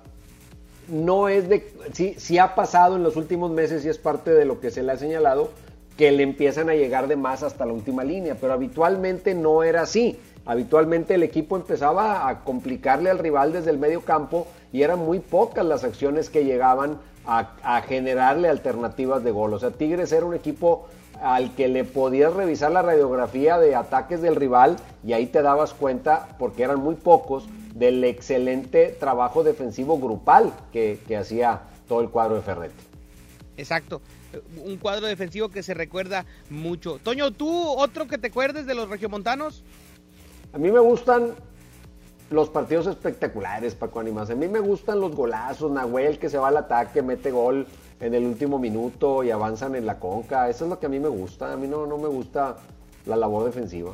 no 0.88 1.30
es 1.30 1.48
de, 1.48 1.72
sí, 1.94 2.16
sí 2.18 2.40
ha 2.40 2.56
pasado 2.56 2.96
en 2.96 3.04
los 3.04 3.16
últimos 3.16 3.52
meses 3.52 3.86
y 3.86 3.90
es 3.90 3.98
parte 3.98 4.32
de 4.32 4.46
lo 4.46 4.60
que 4.60 4.72
se 4.72 4.84
le 4.84 4.92
ha 4.92 4.98
señalado, 4.98 5.52
que 5.98 6.12
le 6.12 6.24
empiezan 6.24 6.70
a 6.70 6.74
llegar 6.74 7.08
de 7.08 7.16
más 7.16 7.44
hasta 7.44 7.66
la 7.66 7.74
última 7.74 8.04
línea, 8.04 8.36
pero 8.40 8.54
habitualmente 8.54 9.36
no 9.36 9.64
era 9.64 9.84
así. 9.84 10.20
Habitualmente 10.46 11.14
el 11.14 11.24
equipo 11.24 11.56
empezaba 11.56 12.28
a 12.28 12.44
complicarle 12.44 13.10
al 13.10 13.20
rival 13.20 13.54
desde 13.54 13.70
el 13.70 13.78
medio 13.78 14.02
campo 14.02 14.48
y 14.74 14.82
eran 14.82 15.00
muy 15.00 15.20
pocas 15.20 15.66
las 15.66 15.84
acciones 15.84 16.30
que 16.30 16.44
llegaban 16.44 16.98
a, 17.26 17.56
a 17.64 17.82
generarle 17.84 18.50
alternativas 18.50 19.24
de 19.24 19.32
gol. 19.32 19.54
O 19.54 19.60
sea, 19.60 19.72
Tigres 19.72 20.12
era 20.12 20.26
un 20.26 20.34
equipo 20.34 20.88
al 21.24 21.56
que 21.56 21.70
le 21.70 21.86
podías 21.86 22.34
revisar 22.34 22.72
la 22.72 22.82
radiografía 22.82 23.58
de 23.58 23.76
ataques 23.76 24.22
del 24.22 24.36
rival 24.36 24.76
y 25.06 25.14
ahí 25.14 25.26
te 25.26 25.42
dabas 25.42 25.74
cuenta, 25.74 26.36
porque 26.38 26.64
eran 26.64 26.80
muy 26.80 26.96
pocos, 26.96 27.48
del 27.74 28.04
excelente 28.04 28.96
trabajo 29.00 29.44
defensivo 29.44 29.98
grupal 29.98 30.54
que, 30.74 31.00
que 31.08 31.16
hacía 31.16 31.62
todo 31.88 32.02
el 32.02 32.10
cuadro 32.10 32.36
de 32.36 32.42
Ferretti. 32.42 32.84
Exacto, 33.56 34.02
un 34.66 34.78
cuadro 34.78 35.08
defensivo 35.08 35.48
que 35.48 35.64
se 35.64 35.74
recuerda 35.74 36.26
mucho. 36.50 37.00
Toño, 37.02 37.32
¿tú 37.32 37.50
otro 37.50 38.06
que 38.08 38.18
te 38.18 38.28
acuerdes 38.28 38.66
de 38.66 38.76
los 38.76 38.90
regiomontanos? 38.90 39.64
A 40.52 40.58
mí 40.58 40.72
me 40.72 40.80
gustan 40.80 41.32
los 42.30 42.50
partidos 42.50 42.88
espectaculares, 42.88 43.76
Paco 43.76 44.02
Animas. 44.02 44.30
A 44.30 44.36
mí 44.36 44.48
me 44.48 44.60
gustan 44.60 45.00
los 45.00 45.16
golazos, 45.16 45.72
Nahuel 45.72 46.20
que 46.20 46.30
se 46.30 46.38
va 46.38 46.50
al 46.50 46.58
ataque, 46.58 47.02
mete 47.02 47.32
gol 47.32 47.66
en 48.00 48.14
el 48.14 48.26
último 48.26 48.60
minuto 48.60 49.24
y 49.24 49.32
avanzan 49.32 49.76
en 49.76 49.86
la 49.86 50.00
conca. 50.00 50.50
Eso 50.50 50.66
es 50.66 50.70
lo 50.70 50.80
que 50.80 50.86
a 50.86 50.90
mí 50.90 51.00
me 51.00 51.10
gusta. 51.10 51.54
A 51.54 51.58
mí 51.58 51.68
no, 51.68 51.86
no 51.86 51.98
me 51.98 52.08
gusta 52.08 52.58
la 53.06 53.16
labor 53.16 53.46
defensiva. 53.46 53.92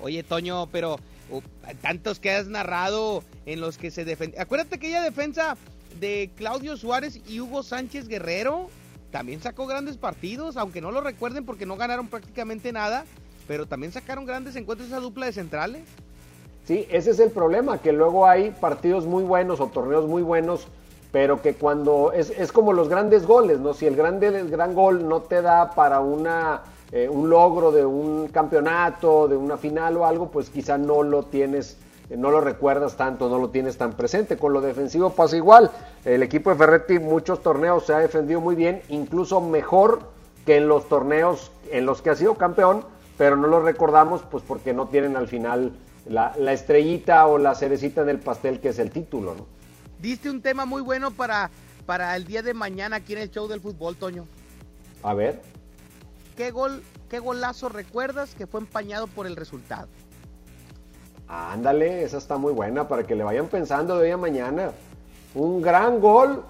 Oye, 0.00 0.22
Toño, 0.22 0.66
pero 0.70 0.98
uh, 1.30 1.40
tantos 1.80 2.20
que 2.20 2.30
has 2.30 2.48
narrado 2.48 3.22
en 3.46 3.60
los 3.60 3.78
que 3.78 3.90
se 3.90 4.04
defiende. 4.04 4.38
Acuérdate 4.38 4.76
aquella 4.76 5.02
defensa 5.02 5.56
de 6.00 6.30
Claudio 6.36 6.76
Suárez 6.76 7.20
y 7.26 7.40
Hugo 7.40 7.62
Sánchez 7.62 8.08
Guerrero. 8.08 8.68
También 9.10 9.40
sacó 9.40 9.66
grandes 9.66 9.96
partidos, 9.96 10.56
aunque 10.56 10.80
no 10.80 10.90
lo 10.90 11.00
recuerden 11.00 11.46
porque 11.46 11.66
no 11.66 11.76
ganaron 11.76 12.08
prácticamente 12.08 12.72
nada. 12.72 13.04
Pero 13.46 13.66
también 13.66 13.92
sacaron 13.92 14.24
grandes 14.24 14.56
encuentros 14.56 14.88
esa 14.88 15.00
dupla 15.00 15.26
de 15.26 15.32
centrales. 15.32 15.82
Sí, 16.66 16.86
ese 16.90 17.10
es 17.10 17.18
el 17.20 17.30
problema, 17.30 17.78
que 17.78 17.92
luego 17.92 18.26
hay 18.26 18.50
partidos 18.50 19.04
muy 19.04 19.22
buenos 19.22 19.60
o 19.60 19.66
torneos 19.66 20.08
muy 20.08 20.22
buenos, 20.22 20.66
pero 21.14 21.40
que 21.40 21.54
cuando 21.54 22.10
es, 22.12 22.30
es 22.30 22.50
como 22.50 22.72
los 22.72 22.88
grandes 22.88 23.24
goles, 23.24 23.60
¿no? 23.60 23.72
Si 23.72 23.86
el, 23.86 23.94
grande, 23.94 24.26
el 24.26 24.50
gran 24.50 24.74
gol 24.74 25.08
no 25.08 25.22
te 25.22 25.42
da 25.42 25.70
para 25.70 26.00
una, 26.00 26.62
eh, 26.90 27.08
un 27.08 27.30
logro 27.30 27.70
de 27.70 27.86
un 27.86 28.26
campeonato, 28.32 29.28
de 29.28 29.36
una 29.36 29.56
final 29.56 29.96
o 29.96 30.06
algo, 30.06 30.28
pues 30.28 30.50
quizá 30.50 30.76
no 30.76 31.04
lo 31.04 31.22
tienes, 31.22 31.78
eh, 32.10 32.16
no 32.16 32.32
lo 32.32 32.40
recuerdas 32.40 32.96
tanto, 32.96 33.28
no 33.28 33.38
lo 33.38 33.50
tienes 33.50 33.78
tan 33.78 33.92
presente. 33.92 34.36
Con 34.36 34.52
lo 34.52 34.60
defensivo 34.60 35.10
pasa 35.10 35.36
igual. 35.36 35.70
El 36.04 36.24
equipo 36.24 36.50
de 36.50 36.56
Ferretti 36.56 36.98
muchos 36.98 37.44
torneos 37.44 37.86
se 37.86 37.94
ha 37.94 37.98
defendido 37.98 38.40
muy 38.40 38.56
bien, 38.56 38.82
incluso 38.88 39.40
mejor 39.40 40.00
que 40.44 40.56
en 40.56 40.66
los 40.66 40.88
torneos 40.88 41.52
en 41.70 41.86
los 41.86 42.02
que 42.02 42.10
ha 42.10 42.16
sido 42.16 42.34
campeón, 42.34 42.84
pero 43.16 43.36
no 43.36 43.46
lo 43.46 43.60
recordamos 43.60 44.22
pues 44.28 44.42
porque 44.44 44.74
no 44.74 44.88
tienen 44.88 45.16
al 45.16 45.28
final 45.28 45.74
la, 46.08 46.32
la, 46.36 46.52
estrellita 46.52 47.24
o 47.28 47.38
la 47.38 47.54
cerecita 47.54 48.02
en 48.02 48.08
el 48.08 48.18
pastel 48.18 48.58
que 48.58 48.70
es 48.70 48.80
el 48.80 48.90
título, 48.90 49.36
¿no? 49.36 49.53
Diste 50.04 50.28
un 50.28 50.42
tema 50.42 50.66
muy 50.66 50.82
bueno 50.82 51.12
para, 51.12 51.50
para 51.86 52.14
el 52.14 52.26
día 52.26 52.42
de 52.42 52.52
mañana 52.52 52.96
aquí 52.96 53.14
en 53.14 53.20
el 53.20 53.30
show 53.30 53.48
del 53.48 53.62
fútbol, 53.62 53.96
Toño. 53.96 54.26
A 55.02 55.14
ver. 55.14 55.40
¿Qué 56.36 56.50
gol, 56.50 56.82
qué 57.08 57.20
golazo 57.20 57.70
recuerdas 57.70 58.34
que 58.34 58.46
fue 58.46 58.60
empañado 58.60 59.06
por 59.06 59.26
el 59.26 59.34
resultado? 59.34 59.88
Ándale, 61.26 62.02
esa 62.02 62.18
está 62.18 62.36
muy 62.36 62.52
buena 62.52 62.86
para 62.86 63.06
que 63.06 63.14
le 63.14 63.24
vayan 63.24 63.48
pensando 63.48 63.96
de 63.96 64.02
hoy 64.04 64.10
a 64.10 64.18
mañana. 64.18 64.72
Un 65.34 65.62
gran 65.62 66.00
gol, 66.00 66.44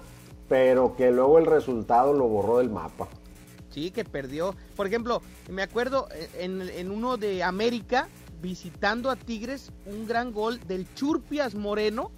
pero 0.49 0.97
que 0.97 1.09
luego 1.09 1.37
el 1.37 1.45
resultado 1.45 2.11
lo 2.11 2.27
borró 2.27 2.57
del 2.57 2.69
mapa. 2.69 3.07
Sí, 3.69 3.89
que 3.89 4.03
perdió. 4.03 4.53
Por 4.75 4.85
ejemplo, 4.85 5.21
me 5.49 5.61
acuerdo 5.61 6.09
en, 6.37 6.61
en 6.61 6.91
uno 6.91 7.15
de 7.15 7.41
América, 7.41 8.09
visitando 8.41 9.09
a 9.09 9.15
Tigres, 9.15 9.71
un 9.85 10.05
gran 10.05 10.33
gol 10.33 10.59
del 10.67 10.93
Churpias 10.93 11.55
Moreno, 11.55 12.11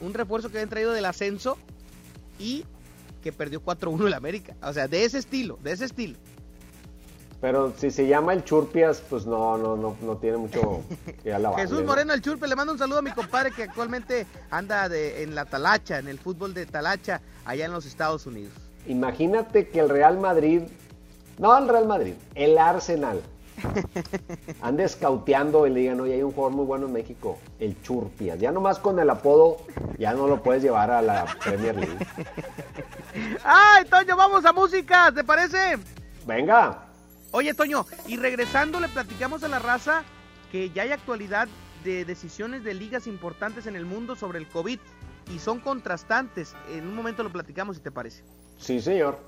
un 0.00 0.14
refuerzo 0.14 0.50
que 0.50 0.58
habían 0.58 0.70
traído 0.70 0.92
del 0.92 1.04
ascenso 1.04 1.58
y 2.38 2.64
que 3.22 3.32
perdió 3.32 3.62
4-1 3.62 4.06
el 4.06 4.14
América. 4.14 4.56
O 4.62 4.72
sea, 4.72 4.88
de 4.88 5.04
ese 5.04 5.18
estilo, 5.18 5.58
de 5.62 5.72
ese 5.72 5.84
estilo. 5.84 6.16
Pero 7.40 7.72
si 7.76 7.90
se 7.90 8.06
llama 8.06 8.34
el 8.34 8.44
Churpias, 8.44 9.02
pues 9.08 9.24
no, 9.24 9.56
no, 9.56 9.74
no, 9.74 9.96
no 10.02 10.16
tiene 10.18 10.36
mucho 10.36 10.82
que 11.22 11.32
alabarle. 11.32 11.66
Jesús 11.66 11.84
Moreno, 11.84 12.12
el 12.12 12.20
Churpe, 12.20 12.46
le 12.46 12.54
mando 12.54 12.72
un 12.72 12.78
saludo 12.78 12.98
a 12.98 13.02
mi 13.02 13.12
compadre 13.12 13.50
que 13.50 13.62
actualmente 13.62 14.26
anda 14.50 14.88
de, 14.88 15.22
en 15.22 15.34
la 15.34 15.46
Talacha, 15.46 15.98
en 15.98 16.08
el 16.08 16.18
fútbol 16.18 16.52
de 16.52 16.66
Talacha, 16.66 17.22
allá 17.46 17.64
en 17.64 17.72
los 17.72 17.86
Estados 17.86 18.26
Unidos. 18.26 18.52
Imagínate 18.86 19.68
que 19.68 19.80
el 19.80 19.88
Real 19.88 20.18
Madrid, 20.18 20.62
no 21.38 21.56
el 21.56 21.68
Real 21.68 21.86
Madrid, 21.86 22.14
el 22.34 22.58
Arsenal, 22.58 23.22
ande 24.62 24.84
escauteando 24.84 25.66
y 25.66 25.70
le 25.70 25.80
digan, 25.80 26.00
oye, 26.00 26.14
hay 26.14 26.22
un 26.22 26.32
jugador 26.32 26.56
muy 26.56 26.64
bueno 26.64 26.86
en 26.86 26.92
México, 26.92 27.38
el 27.58 27.80
Churpias. 27.82 28.38
Ya 28.38 28.52
nomás 28.52 28.78
con 28.78 28.98
el 28.98 29.10
apodo, 29.10 29.58
ya 29.98 30.12
no 30.12 30.26
lo 30.26 30.42
puedes 30.42 30.62
llevar 30.62 30.90
a 30.90 31.02
la 31.02 31.24
Premier 31.42 31.76
League. 31.76 32.06
¡Ay, 33.44 33.84
Toño, 33.86 34.16
vamos 34.16 34.44
a 34.44 34.52
música! 34.52 35.12
¿Te 35.12 35.24
parece? 35.24 35.78
Venga. 36.26 36.78
Oye, 37.32 37.54
Toño, 37.54 37.86
y 38.06 38.16
regresando 38.16 38.80
le 38.80 38.88
platicamos 38.88 39.44
a 39.44 39.48
la 39.48 39.58
raza 39.58 40.02
que 40.50 40.70
ya 40.70 40.82
hay 40.82 40.92
actualidad 40.92 41.48
de 41.84 42.04
decisiones 42.04 42.64
de 42.64 42.74
ligas 42.74 43.06
importantes 43.06 43.66
en 43.66 43.76
el 43.76 43.86
mundo 43.86 44.16
sobre 44.16 44.38
el 44.38 44.48
COVID 44.48 44.78
y 45.32 45.38
son 45.38 45.60
contrastantes. 45.60 46.54
En 46.72 46.86
un 46.86 46.94
momento 46.94 47.22
lo 47.22 47.30
platicamos, 47.30 47.76
si 47.76 47.82
te 47.82 47.90
parece. 47.90 48.24
Sí, 48.58 48.80
señor. 48.80 49.18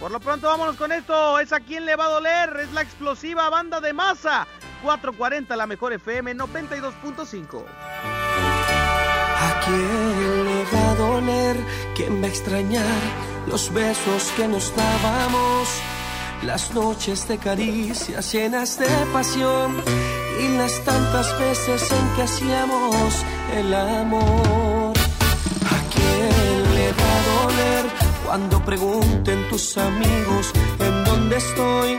Por 0.00 0.10
lo 0.10 0.18
pronto 0.18 0.48
vámonos 0.48 0.76
con 0.76 0.90
esto. 0.92 1.38
Es 1.38 1.52
a 1.52 1.60
quien 1.60 1.84
le 1.84 1.94
va 1.94 2.06
a 2.06 2.08
doler. 2.08 2.56
Es 2.60 2.72
la 2.72 2.80
explosiva 2.80 3.50
banda 3.50 3.80
de 3.80 3.92
masa. 3.92 4.46
440 4.82 5.54
la 5.56 5.66
mejor 5.66 5.92
FM 5.92 6.34
92.5. 6.36 7.64
¿A 9.42 9.60
quién 9.64 10.44
le 10.44 10.64
va 10.64 10.90
a 10.90 10.94
doler? 10.94 11.56
¿Quién 11.94 12.22
va 12.22 12.26
a 12.26 12.28
extrañar 12.28 13.00
los 13.46 13.72
besos 13.72 14.32
que 14.36 14.48
nos 14.48 14.74
dábamos? 14.74 15.68
Las 16.42 16.74
noches 16.74 17.28
de 17.28 17.36
caricias 17.36 18.32
llenas 18.32 18.78
de 18.78 18.88
pasión 19.12 19.76
y 20.40 20.56
las 20.56 20.82
tantas 20.84 21.38
veces 21.38 21.92
en 21.92 22.16
que 22.16 22.22
hacíamos 22.22 23.24
el 23.54 23.74
amor. 23.74 24.69
Cuando 28.30 28.64
pregunten 28.64 29.48
tus 29.48 29.76
amigos 29.76 30.52
en 30.78 31.04
dónde 31.04 31.36
estoy? 31.36 31.98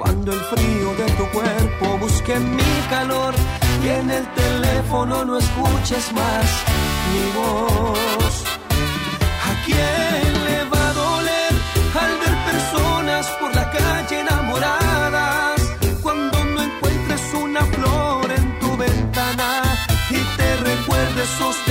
Cuando 0.00 0.32
el 0.32 0.40
frío 0.40 0.88
de 0.96 1.06
tu 1.12 1.24
cuerpo 1.30 1.98
busque 2.00 2.36
mi 2.36 2.72
calor 2.90 3.32
y 3.84 3.86
en 3.86 4.10
el 4.10 4.26
teléfono 4.34 5.24
no 5.24 5.38
escuches 5.38 6.12
más 6.14 6.46
mi 7.12 7.24
voz. 7.38 8.34
¿A 9.48 9.52
quién 9.66 10.44
le 10.46 10.64
va 10.64 10.82
a 10.88 10.92
doler 10.94 11.52
al 12.02 12.12
ver 12.22 12.36
personas 12.50 13.26
por 13.40 13.54
la 13.54 13.70
calle 13.70 14.20
enamoradas? 14.20 15.60
Cuando 16.02 16.44
no 16.44 16.60
encuentres 16.60 17.22
una 17.34 17.64
flor 17.64 18.32
en 18.32 18.58
tu 18.58 18.76
ventana 18.76 19.62
y 20.10 20.36
te 20.38 20.56
recuerde 20.56 21.22
esos 21.22 21.67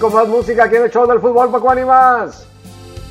con 0.00 0.14
más 0.14 0.26
música 0.26 0.64
aquí 0.64 0.76
en 0.76 0.84
el 0.84 0.90
show 0.90 1.06
del 1.06 1.20
fútbol, 1.20 1.50
Paco 1.50 1.70
Animas. 1.70 2.46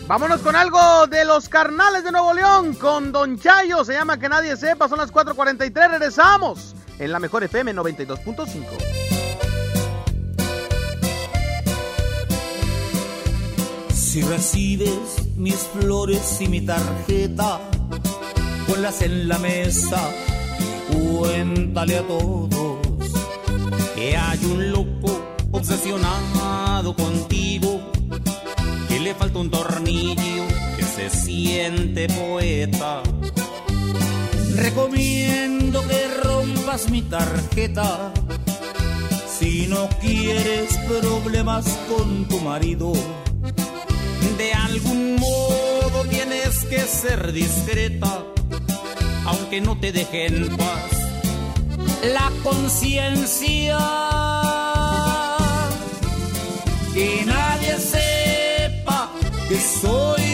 Vámonos 0.07 0.41
con 0.41 0.55
algo 0.55 1.05
de 1.07 1.23
los 1.23 1.47
carnales 1.47 2.03
de 2.03 2.11
Nuevo 2.11 2.33
León 2.33 2.73
con 2.73 3.11
Don 3.11 3.39
Chayo. 3.39 3.85
Se 3.85 3.93
llama 3.93 4.17
Que 4.17 4.27
Nadie 4.27 4.57
Sepa. 4.57 4.89
Son 4.89 4.97
las 4.97 5.11
4:43. 5.13 5.91
Regresamos 5.91 6.75
en 6.97 7.11
la 7.11 7.19
mejor 7.19 7.43
FM 7.43 7.75
92.5. 7.75 8.65
Si 13.93 14.23
recibes 14.23 15.27
mis 15.37 15.57
flores 15.57 16.41
y 16.41 16.47
mi 16.47 16.61
tarjeta, 16.65 17.59
ponlas 18.67 19.03
en 19.03 19.27
la 19.27 19.37
mesa, 19.37 20.01
cuéntale 20.91 21.99
a 21.99 22.07
todos 22.07 22.49
que 23.95 24.17
hay 24.17 24.45
un 24.45 24.71
loco 24.71 25.18
obsesionado 25.59 26.95
contigo, 26.95 27.81
que 28.87 28.99
le 28.99 29.13
falta 29.13 29.39
un 29.39 29.49
tornillo, 29.51 30.45
que 30.77 30.83
se 30.83 31.09
siente 31.09 32.07
poeta. 32.07 33.03
Recomiendo 34.55 35.85
que 35.85 36.07
rompas 36.23 36.89
mi 36.89 37.01
tarjeta 37.01 38.13
si 39.37 39.67
no 39.67 39.89
quieres 40.01 40.77
problemas 40.87 41.65
con 41.89 42.25
tu 42.25 42.39
marido. 42.39 42.93
De 44.37 44.53
algún 44.53 45.17
modo 45.17 46.05
tienes 46.09 46.63
que 46.65 46.79
ser 46.79 47.33
discreta, 47.33 48.23
aunque 49.25 49.59
no 49.59 49.77
te 49.77 49.91
dejen 49.91 50.35
en 50.35 50.57
paz 50.57 50.99
la 52.03 52.31
conciencia. 52.43 54.28
Que 56.99 57.23
nadie 57.23 57.77
sepa 57.79 59.09
que 59.47 59.57
soy 59.57 60.28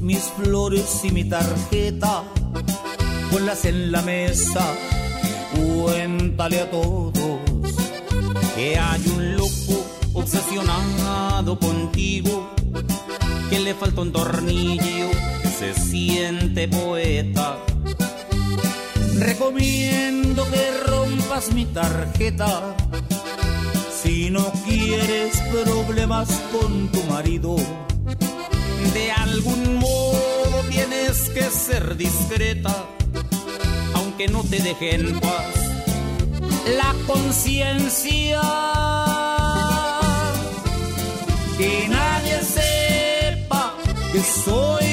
mis 0.00 0.22
flores 0.36 1.00
y 1.04 1.10
mi 1.10 1.24
tarjeta, 1.24 2.24
ponlas 3.30 3.64
en 3.64 3.92
la 3.92 4.02
mesa, 4.02 4.64
cuéntale 5.54 6.60
a 6.60 6.70
todos 6.70 7.16
que 8.56 8.78
hay 8.78 9.02
un 9.14 9.36
loco 9.36 9.86
obsesionado 10.14 11.58
contigo, 11.58 12.48
que 13.50 13.60
le 13.60 13.74
falta 13.74 14.00
un 14.00 14.12
tornillo, 14.12 15.10
se 15.58 15.74
siente 15.74 16.66
poeta. 16.66 17.58
Recomiendo 19.18 20.46
que 20.50 20.70
rompas 20.86 21.52
mi 21.52 21.66
tarjeta 21.66 22.74
si 24.02 24.30
no 24.30 24.50
quieres 24.64 25.36
problemas 25.52 26.28
con 26.50 26.88
tu 26.88 27.02
marido. 27.12 27.56
De 28.94 29.12
algún 29.12 29.76
modo 29.76 30.62
tienes 30.68 31.28
que 31.30 31.42
ser 31.42 31.96
discreta, 31.96 32.86
aunque 33.94 34.28
no 34.28 34.42
te 34.42 34.60
deje 34.60 34.94
en 34.94 35.20
paz 35.20 35.66
la 36.74 36.94
conciencia. 37.06 38.40
Que 41.58 41.88
nadie 41.88 42.42
sepa 42.42 43.74
que 44.12 44.20
soy 44.20 44.85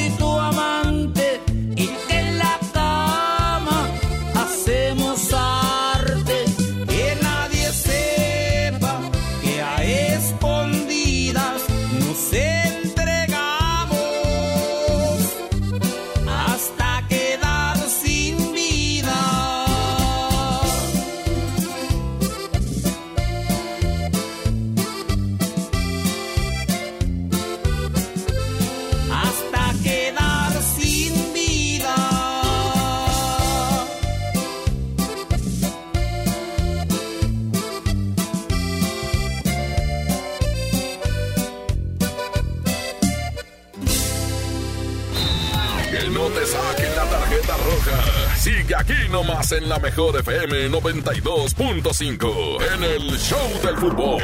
nomás 49.14 49.51
en 49.51 49.70
la 49.70 49.78
mejor 49.78 50.20
FM 50.20 50.72
92.5 50.72 52.74
en 52.74 52.84
el 52.84 53.20
Show 53.20 53.47
del 53.64 53.78
Fútbol. 53.78 54.24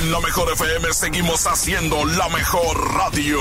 En 0.00 0.10
la 0.10 0.18
mejor 0.18 0.52
FM 0.52 0.92
seguimos 0.92 1.46
haciendo 1.46 2.04
la 2.04 2.28
mejor 2.30 2.94
radio. 2.94 3.38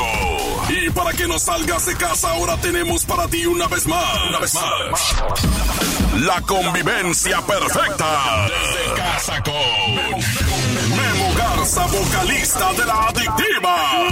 Y 0.69 0.91
para 0.91 1.11
que 1.13 1.27
no 1.27 1.39
salgas 1.39 1.87
de 1.87 1.97
casa 1.97 2.29
ahora 2.29 2.57
tenemos 2.57 3.03
para 3.05 3.27
ti 3.27 3.47
una 3.47 3.67
vez 3.67 3.87
más. 3.87 4.27
Una 4.29 4.37
vez 4.37 4.53
más. 4.53 5.15
La 6.21 6.39
convivencia 6.41 7.41
perfecta. 7.41 8.47
Desde 8.47 8.93
casa 8.95 9.41
con 9.41 9.55
Memo 10.95 11.33
Garza, 11.35 11.87
vocalista 11.87 12.71
de 12.73 12.85
la 12.85 13.07
adictiva. 13.07 14.05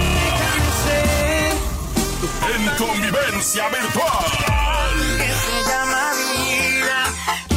En 2.52 2.66
convivencia 2.76 3.68
virtual. 3.68 4.61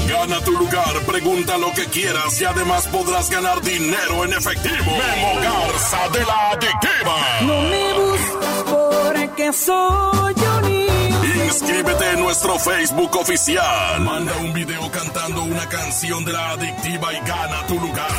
Gana 0.07 0.39
tu 0.41 0.51
lugar, 0.51 0.99
pregunta 1.05 1.57
lo 1.57 1.71
que 1.73 1.85
quieras 1.85 2.39
y 2.39 2.45
además 2.45 2.87
podrás 2.87 3.29
ganar 3.29 3.61
dinero 3.61 4.23
en 4.25 4.33
efectivo. 4.33 4.91
Memo 4.91 5.41
Garza 5.41 6.09
de 6.09 6.25
la 6.25 6.49
adictiva. 6.51 7.15
No 7.41 7.61
me 7.61 7.93
buscas 7.93 8.63
porque 8.69 9.53
soy 9.53 10.33
un 10.33 10.69
niño. 10.69 11.45
Inscríbete 11.45 12.11
en 12.11 12.19
nuestro 12.19 12.59
Facebook 12.59 13.15
oficial. 13.17 14.01
Manda 14.01 14.35
un 14.37 14.53
video 14.53 14.89
cantando 14.91 15.43
una 15.43 15.67
canción 15.69 16.23
de 16.25 16.33
la 16.33 16.51
adictiva 16.51 17.13
y 17.13 17.19
gana 17.27 17.65
tu 17.67 17.79
lugar. 17.79 18.11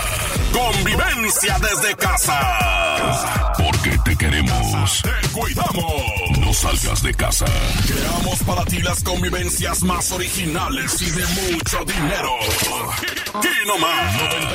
Convivencia 0.53 1.57
desde 1.61 1.95
casa. 1.97 3.53
Porque 3.57 3.99
te 4.05 4.17
queremos. 4.17 5.03
Te 5.03 5.29
cuidamos. 5.31 6.46
Salgas 6.57 7.03
de 7.03 7.13
casa. 7.13 7.45
Creamos 7.87 8.43
para 8.45 8.65
ti 8.65 8.81
las 8.81 9.05
convivencias 9.05 9.83
más 9.83 10.11
originales 10.11 11.03
y 11.03 11.11
de 11.11 11.53
mucho 11.53 11.85
dinero. 11.85 12.31
Kino 13.43 13.77
más 13.79 14.15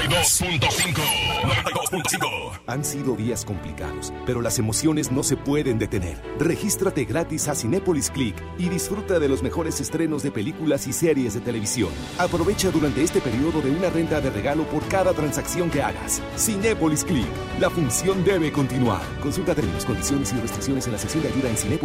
92.5. 0.10 1.32
92.5. 1.43 2.62
Han 2.66 2.84
sido 2.84 3.16
días 3.16 3.45
complicados, 3.45 4.12
pero 4.26 4.41
las 4.41 4.58
emociones 4.58 5.12
no 5.12 5.22
se 5.22 5.38
pueden 5.38 5.78
detener. 5.78 6.20
Regístrate 6.39 7.06
gratis 7.06 7.47
a 7.47 7.54
Cinépolis 7.54 8.10
Click 8.10 8.36
y 8.58 8.70
disfruta 8.70 9.20
de 9.20 9.30
los 9.30 9.43
mejores 9.43 9.80
estrenos 9.80 10.24
de 10.24 10.32
películas 10.32 10.88
y 10.88 10.93
series 10.93 11.36
de 11.36 11.41
televisión. 11.41 11.89
Aprovecha 12.18 12.72
durante 12.72 13.04
este 13.04 13.22
periodo 13.22 13.62
de 13.62 13.70
una 13.70 13.91
renta 13.91 14.22
de 14.22 14.32
regalo 14.32 14.64
por 14.64 14.88
cada 14.88 15.14
transacción 15.14 15.70
que 15.70 15.84
hagas. 15.84 16.20
Cinépolis 16.36 17.04
Click. 17.04 17.28
La 17.60 17.70
función 17.70 18.24
debe 18.24 18.52
continuar. 18.52 19.02
Consulta 19.22 19.54
términos, 19.54 19.86
condiciones 19.86 20.34
y 20.34 20.38
restricciones 20.38 20.88
en 20.88 20.93
la 20.93 20.97
sección 20.97 21.22
de 21.22 21.30
ayuda 21.30 21.49
en 21.49 21.58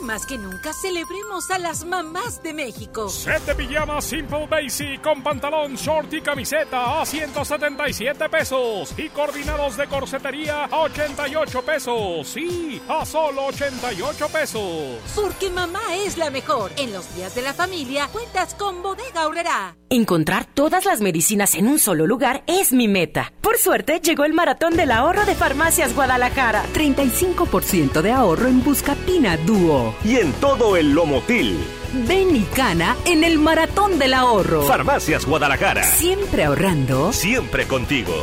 Hoy 0.00 0.06
más 0.06 0.26
que 0.26 0.38
nunca 0.38 0.72
celebremos 0.72 1.50
a 1.50 1.58
las 1.58 1.84
mamás 1.84 2.42
de 2.42 2.52
México. 2.52 3.08
Set 3.08 3.44
de 3.44 3.54
pijamas 3.54 4.04
Simple 4.04 4.46
Basic 4.46 5.00
con 5.02 5.22
pantalón, 5.22 5.74
short 5.74 6.12
y 6.12 6.20
camiseta 6.20 7.00
a 7.00 7.06
177 7.06 8.28
pesos. 8.28 8.94
Y 8.96 9.08
coordinados 9.08 9.76
de 9.76 9.86
corsetería 9.86 10.64
a 10.66 10.80
88 10.82 11.62
pesos. 11.62 12.28
Sí, 12.28 12.80
a 12.88 13.04
solo 13.04 13.46
88 13.46 14.28
pesos. 14.28 14.98
Porque 15.14 15.50
mamá 15.50 15.80
es 15.96 16.16
la 16.16 16.30
mejor. 16.30 16.70
En 16.76 16.92
los 16.92 17.14
días 17.16 17.34
de 17.34 17.42
la 17.42 17.54
familia 17.54 18.08
cuentas 18.08 18.54
con 18.54 18.82
Bodega 18.82 19.22
Aurrera. 19.22 19.76
Encontrar 19.88 20.46
todas 20.46 20.84
las 20.84 21.00
medicinas 21.00 21.54
en 21.56 21.66
un 21.66 21.78
solo 21.78 22.06
lugar 22.06 22.44
es 22.46 22.72
mi 22.72 22.86
meta. 22.86 23.32
Por 23.40 23.58
suerte, 23.58 24.00
llegó 24.00 24.24
el 24.24 24.34
maratón 24.34 24.76
del 24.76 24.92
ahorro 24.92 25.24
de 25.24 25.34
Farmacias 25.34 25.94
Guadalajara. 25.94 26.64
35% 26.72 28.00
de 28.00 28.12
ahorro 28.12 28.46
en 28.46 28.62
Buscapina 28.62 29.36
Dúo. 29.38 29.89
Y 30.04 30.16
en 30.16 30.32
todo 30.34 30.76
el 30.76 30.92
Lomotil. 30.92 31.58
Ven 32.06 32.36
y 32.36 32.42
cana 32.42 32.96
en 33.04 33.24
el 33.24 33.38
maratón 33.38 33.98
del 33.98 34.14
ahorro. 34.14 34.62
Farmacias 34.62 35.26
Guadalajara. 35.26 35.84
Siempre 35.84 36.44
ahorrando. 36.44 37.12
Siempre 37.12 37.66
contigo. 37.66 38.14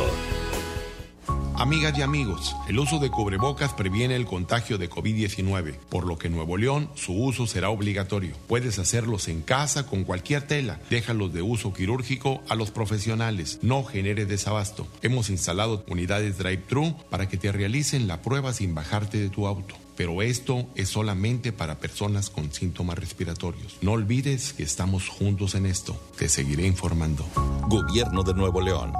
Amigas 1.58 1.98
y 1.98 2.02
amigos, 2.02 2.54
el 2.68 2.78
uso 2.78 3.00
de 3.00 3.10
cubrebocas 3.10 3.72
previene 3.72 4.14
el 4.14 4.26
contagio 4.26 4.78
de 4.78 4.88
COVID-19, 4.88 5.74
por 5.88 6.06
lo 6.06 6.16
que 6.16 6.28
en 6.28 6.36
Nuevo 6.36 6.56
León 6.56 6.88
su 6.94 7.12
uso 7.12 7.48
será 7.48 7.70
obligatorio. 7.70 8.36
Puedes 8.46 8.78
hacerlos 8.78 9.26
en 9.26 9.42
casa 9.42 9.84
con 9.84 10.04
cualquier 10.04 10.42
tela. 10.42 10.78
Déjalos 10.88 11.32
de 11.32 11.42
uso 11.42 11.72
quirúrgico 11.72 12.42
a 12.48 12.54
los 12.54 12.70
profesionales. 12.70 13.58
No 13.60 13.82
genere 13.82 14.24
desabasto. 14.24 14.86
Hemos 15.02 15.30
instalado 15.30 15.84
unidades 15.88 16.38
drive-thru 16.38 16.94
para 17.10 17.28
que 17.28 17.38
te 17.38 17.50
realicen 17.50 18.06
la 18.06 18.22
prueba 18.22 18.52
sin 18.52 18.76
bajarte 18.76 19.18
de 19.18 19.28
tu 19.28 19.48
auto. 19.48 19.74
Pero 19.98 20.22
esto 20.22 20.68
es 20.76 20.90
solamente 20.90 21.50
para 21.52 21.80
personas 21.80 22.30
con 22.30 22.52
síntomas 22.52 22.96
respiratorios. 22.96 23.78
No 23.82 23.92
olvides 23.92 24.52
que 24.52 24.62
estamos 24.62 25.08
juntos 25.08 25.56
en 25.56 25.66
esto. 25.66 26.00
Te 26.16 26.28
seguiré 26.28 26.68
informando. 26.68 27.26
Gobierno 27.68 28.22
de 28.22 28.32
Nuevo 28.32 28.60
León. 28.60 28.92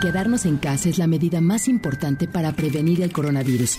Quedarnos 0.00 0.46
en 0.46 0.58
casa 0.58 0.88
es 0.88 0.98
la 0.98 1.08
medida 1.08 1.40
más 1.40 1.66
importante 1.66 2.28
para 2.28 2.52
prevenir 2.52 3.02
el 3.02 3.12
coronavirus. 3.12 3.78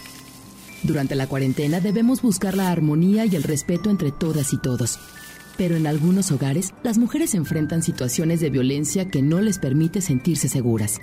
Durante 0.83 1.15
la 1.15 1.27
cuarentena 1.27 1.79
debemos 1.79 2.21
buscar 2.21 2.57
la 2.57 2.69
armonía 2.69 3.25
y 3.25 3.37
el 3.37 3.43
respeto 3.43 3.89
entre 3.89 4.11
todas 4.11 4.51
y 4.51 4.57
todos. 4.57 4.99
Pero 5.57 5.77
en 5.77 5.87
algunos 5.87 6.31
hogares, 6.31 6.73
las 6.83 6.97
mujeres 6.97 7.33
enfrentan 7.33 7.81
situaciones 7.81 8.41
de 8.41 8.49
violencia 8.49 9.07
que 9.07 9.21
no 9.21 9.39
les 9.39 9.57
permite 9.57 10.01
sentirse 10.01 10.49
seguras. 10.49 10.99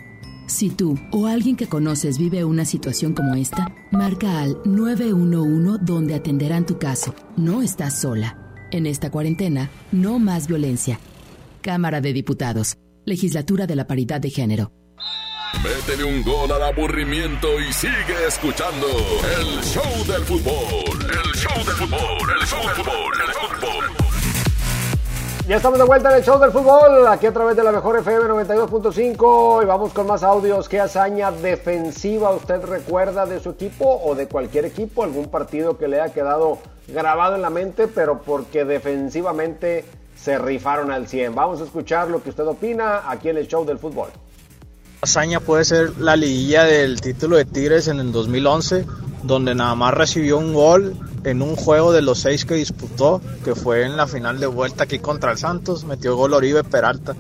Si 0.47 0.70
tú 0.70 0.99
o 1.11 1.26
alguien 1.26 1.57
que 1.57 1.68
conoces 1.68 2.18
vive 2.18 2.45
una 2.45 2.64
situación 2.64 3.14
como 3.14 3.34
esta, 3.34 3.74
marca 3.90 4.40
al 4.40 4.59
911 4.64 5.78
donde 5.82 6.14
atenderán 6.14 6.66
tu 6.66 6.78
caso. 6.78 7.14
No 7.36 7.62
estás 7.62 8.01
sola. 8.01 8.38
En 8.70 8.86
esta 8.86 9.11
cuarentena, 9.11 9.70
no 9.92 10.18
más 10.18 10.47
violencia. 10.47 10.99
Cámara 11.62 12.01
de 12.01 12.12
Diputados. 12.12 12.76
Legislatura 13.05 13.66
de 13.66 13.76
la 13.76 13.86
Paridad 13.86 14.20
de 14.20 14.30
Género. 14.30 14.72
Métele 15.62 16.05
un 16.05 16.22
gol 16.22 16.51
al 16.51 16.62
aburrimiento 16.62 17.49
y 17.61 17.72
sigue 17.72 18.26
escuchando 18.26 18.86
el 19.38 19.62
show 19.62 20.05
del 20.07 20.24
fútbol. 20.24 21.01
El 21.01 21.32
show 21.34 21.57
del 21.64 21.74
fútbol, 21.74 22.30
el 22.40 22.47
show 22.47 22.61
del 22.61 22.76
fútbol, 22.76 23.14
el 23.26 23.34
fútbol. 23.34 23.53
Ya 25.47 25.57
estamos 25.57 25.78
de 25.78 25.84
vuelta 25.84 26.09
en 26.11 26.16
el 26.16 26.24
show 26.24 26.38
del 26.38 26.53
fútbol, 26.53 27.07
aquí 27.07 27.26
a 27.26 27.32
través 27.32 27.55
de 27.55 27.62
la 27.62 27.70
mejor 27.70 27.99
FM 27.99 28.24
92.5 28.30 29.62
y 29.62 29.66
vamos 29.66 29.92
con 29.92 30.07
más 30.07 30.22
audios. 30.22 30.70
¿Qué 30.70 30.80
hazaña 30.80 31.30
defensiva 31.30 32.30
usted 32.30 32.62
recuerda 32.64 33.26
de 33.26 33.40
su 33.40 33.51
equipo 33.51 34.01
o 34.03 34.14
de 34.14 34.26
cualquier 34.26 34.64
equipo? 34.64 35.05
¿Algún 35.05 35.28
partido 35.28 35.76
que 35.76 35.86
le 35.86 36.01
haya 36.01 36.14
quedado 36.14 36.61
grabado 36.88 37.36
en 37.36 37.42
la 37.42 37.51
mente, 37.51 37.88
pero 37.88 38.22
porque 38.22 38.64
defensivamente 38.64 39.84
se 40.16 40.38
rifaron 40.38 40.90
al 40.90 41.09
100? 41.09 41.34
Vamos 41.34 41.61
a 41.61 41.64
escuchar 41.64 42.09
lo 42.09 42.22
que 42.22 42.30
usted 42.30 42.47
opina 42.47 43.03
aquí 43.11 43.28
en 43.28 43.36
el 43.36 43.47
show 43.47 43.66
del 43.66 43.78
fútbol. 43.78 44.09
Hazaña 45.05 45.38
puede 45.38 45.66
ser 45.66 45.98
la 45.98 46.16
liguilla 46.16 46.64
del 46.64 46.98
título 47.02 47.36
de 47.36 47.44
Tigres 47.44 47.88
en 47.88 48.00
el 48.00 48.11
2011, 48.11 48.86
donde 49.22 49.55
nada 49.55 49.74
más 49.74 49.92
recibió 49.92 50.38
un 50.38 50.55
gol 50.55 50.96
en 51.24 51.42
un 51.42 51.57
juego 51.57 51.92
de 51.92 52.00
los 52.00 52.20
seis 52.20 52.46
que 52.46 52.55
disputó, 52.55 53.20
que 53.44 53.55
fue 53.55 53.84
en 53.84 53.98
la 53.98 54.07
final 54.07 54.40
de 54.40 54.46
vuelta 54.46 54.84
aquí 54.84 54.98
contra 54.98 55.32
el 55.32 55.36
Santos, 55.36 55.84
metió 55.84 56.16
gol 56.16 56.32
Oribe 56.32 56.64
Peralta. 56.64 57.14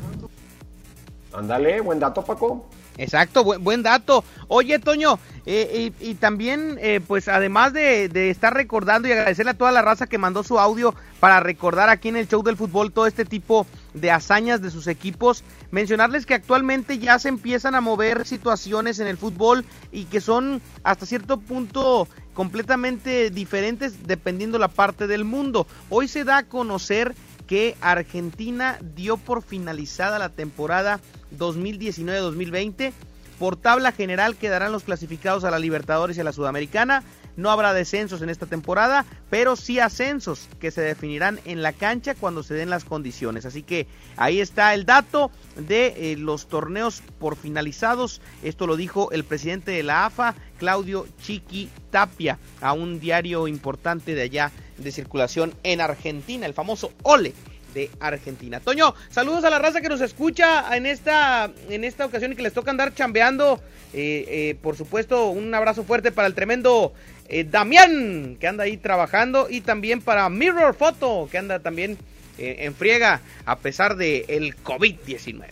Ándale, 1.34 1.82
buen 1.82 2.00
dato 2.00 2.24
Paco. 2.24 2.70
Exacto, 2.96 3.44
buen, 3.44 3.62
buen 3.62 3.82
dato. 3.82 4.24
Oye, 4.48 4.78
Toño, 4.78 5.18
eh, 5.44 5.92
y, 6.00 6.10
y, 6.10 6.14
también, 6.14 6.78
eh, 6.80 7.02
pues 7.06 7.28
además 7.28 7.74
de, 7.74 8.08
de, 8.08 8.30
estar 8.30 8.54
recordando 8.54 9.08
y 9.08 9.12
agradecerle 9.12 9.50
a 9.50 9.58
toda 9.58 9.72
la 9.72 9.82
raza 9.82 10.06
que 10.06 10.16
mandó 10.16 10.42
su 10.42 10.58
audio 10.58 10.94
para 11.20 11.40
recordar 11.40 11.90
aquí 11.90 12.08
en 12.08 12.16
el 12.16 12.28
show 12.28 12.42
del 12.42 12.56
fútbol 12.56 12.92
todo 12.92 13.06
este 13.06 13.26
tipo 13.26 13.66
de 13.66 13.83
hazañas 14.10 14.60
de 14.60 14.70
sus 14.70 14.86
equipos, 14.86 15.44
mencionarles 15.70 16.26
que 16.26 16.34
actualmente 16.34 16.98
ya 16.98 17.18
se 17.18 17.28
empiezan 17.28 17.74
a 17.74 17.80
mover 17.80 18.26
situaciones 18.26 18.98
en 18.98 19.06
el 19.06 19.16
fútbol 19.16 19.64
y 19.92 20.04
que 20.04 20.20
son 20.20 20.60
hasta 20.82 21.06
cierto 21.06 21.38
punto 21.38 22.08
completamente 22.34 23.30
diferentes 23.30 24.06
dependiendo 24.06 24.58
la 24.58 24.68
parte 24.68 25.06
del 25.06 25.24
mundo. 25.24 25.66
Hoy 25.88 26.08
se 26.08 26.24
da 26.24 26.38
a 26.38 26.42
conocer 26.48 27.14
que 27.46 27.76
Argentina 27.80 28.78
dio 28.94 29.16
por 29.16 29.42
finalizada 29.42 30.18
la 30.18 30.30
temporada 30.30 31.00
2019-2020. 31.38 32.92
Por 33.38 33.56
tabla 33.56 33.92
general 33.92 34.36
quedarán 34.36 34.72
los 34.72 34.84
clasificados 34.84 35.44
a 35.44 35.50
la 35.50 35.58
Libertadores 35.58 36.16
y 36.16 36.20
a 36.20 36.24
la 36.24 36.32
Sudamericana. 36.32 37.02
No 37.36 37.50
habrá 37.50 37.74
descensos 37.74 38.22
en 38.22 38.30
esta 38.30 38.46
temporada, 38.46 39.04
pero 39.30 39.56
sí 39.56 39.80
ascensos 39.80 40.48
que 40.60 40.70
se 40.70 40.80
definirán 40.80 41.40
en 41.44 41.62
la 41.62 41.72
cancha 41.72 42.14
cuando 42.14 42.42
se 42.42 42.54
den 42.54 42.70
las 42.70 42.84
condiciones. 42.84 43.44
Así 43.46 43.62
que 43.62 43.86
ahí 44.16 44.40
está 44.40 44.74
el 44.74 44.86
dato 44.86 45.30
de 45.56 46.12
eh, 46.12 46.16
los 46.16 46.46
torneos 46.46 47.02
por 47.18 47.36
finalizados. 47.36 48.20
Esto 48.42 48.66
lo 48.66 48.76
dijo 48.76 49.10
el 49.10 49.24
presidente 49.24 49.72
de 49.72 49.82
la 49.82 50.06
AFA, 50.06 50.34
Claudio 50.58 51.06
Chiqui 51.22 51.70
Tapia, 51.90 52.38
a 52.60 52.72
un 52.72 53.00
diario 53.00 53.48
importante 53.48 54.14
de 54.14 54.22
allá 54.22 54.52
de 54.78 54.92
circulación 54.92 55.54
en 55.62 55.80
Argentina, 55.80 56.46
el 56.46 56.54
famoso 56.54 56.92
Ole 57.02 57.32
de 57.74 57.90
Argentina. 58.00 58.60
Toño, 58.60 58.94
saludos 59.10 59.44
a 59.44 59.50
la 59.50 59.58
raza 59.58 59.80
que 59.80 59.88
nos 59.88 60.00
escucha 60.00 60.74
en 60.74 60.86
esta, 60.86 61.50
en 61.68 61.84
esta 61.84 62.06
ocasión 62.06 62.32
y 62.32 62.36
que 62.36 62.42
les 62.42 62.54
toca 62.54 62.70
andar 62.70 62.94
chambeando. 62.94 63.60
Eh, 63.92 64.24
eh, 64.28 64.56
por 64.60 64.76
supuesto, 64.76 65.28
un 65.28 65.54
abrazo 65.54 65.84
fuerte 65.84 66.10
para 66.10 66.26
el 66.26 66.34
tremendo 66.34 66.92
eh, 67.28 67.44
Damián, 67.44 68.36
que 68.40 68.48
anda 68.48 68.64
ahí 68.64 68.76
trabajando, 68.76 69.48
y 69.50 69.60
también 69.60 70.00
para 70.00 70.28
Mirror 70.28 70.74
Photo, 70.74 71.28
que 71.30 71.38
anda 71.38 71.58
también 71.58 71.98
en 72.36 72.74
friega 72.74 73.20
a 73.46 73.58
pesar 73.58 73.94
del 73.94 74.24
el 74.26 74.56
COVID-19. 74.56 75.44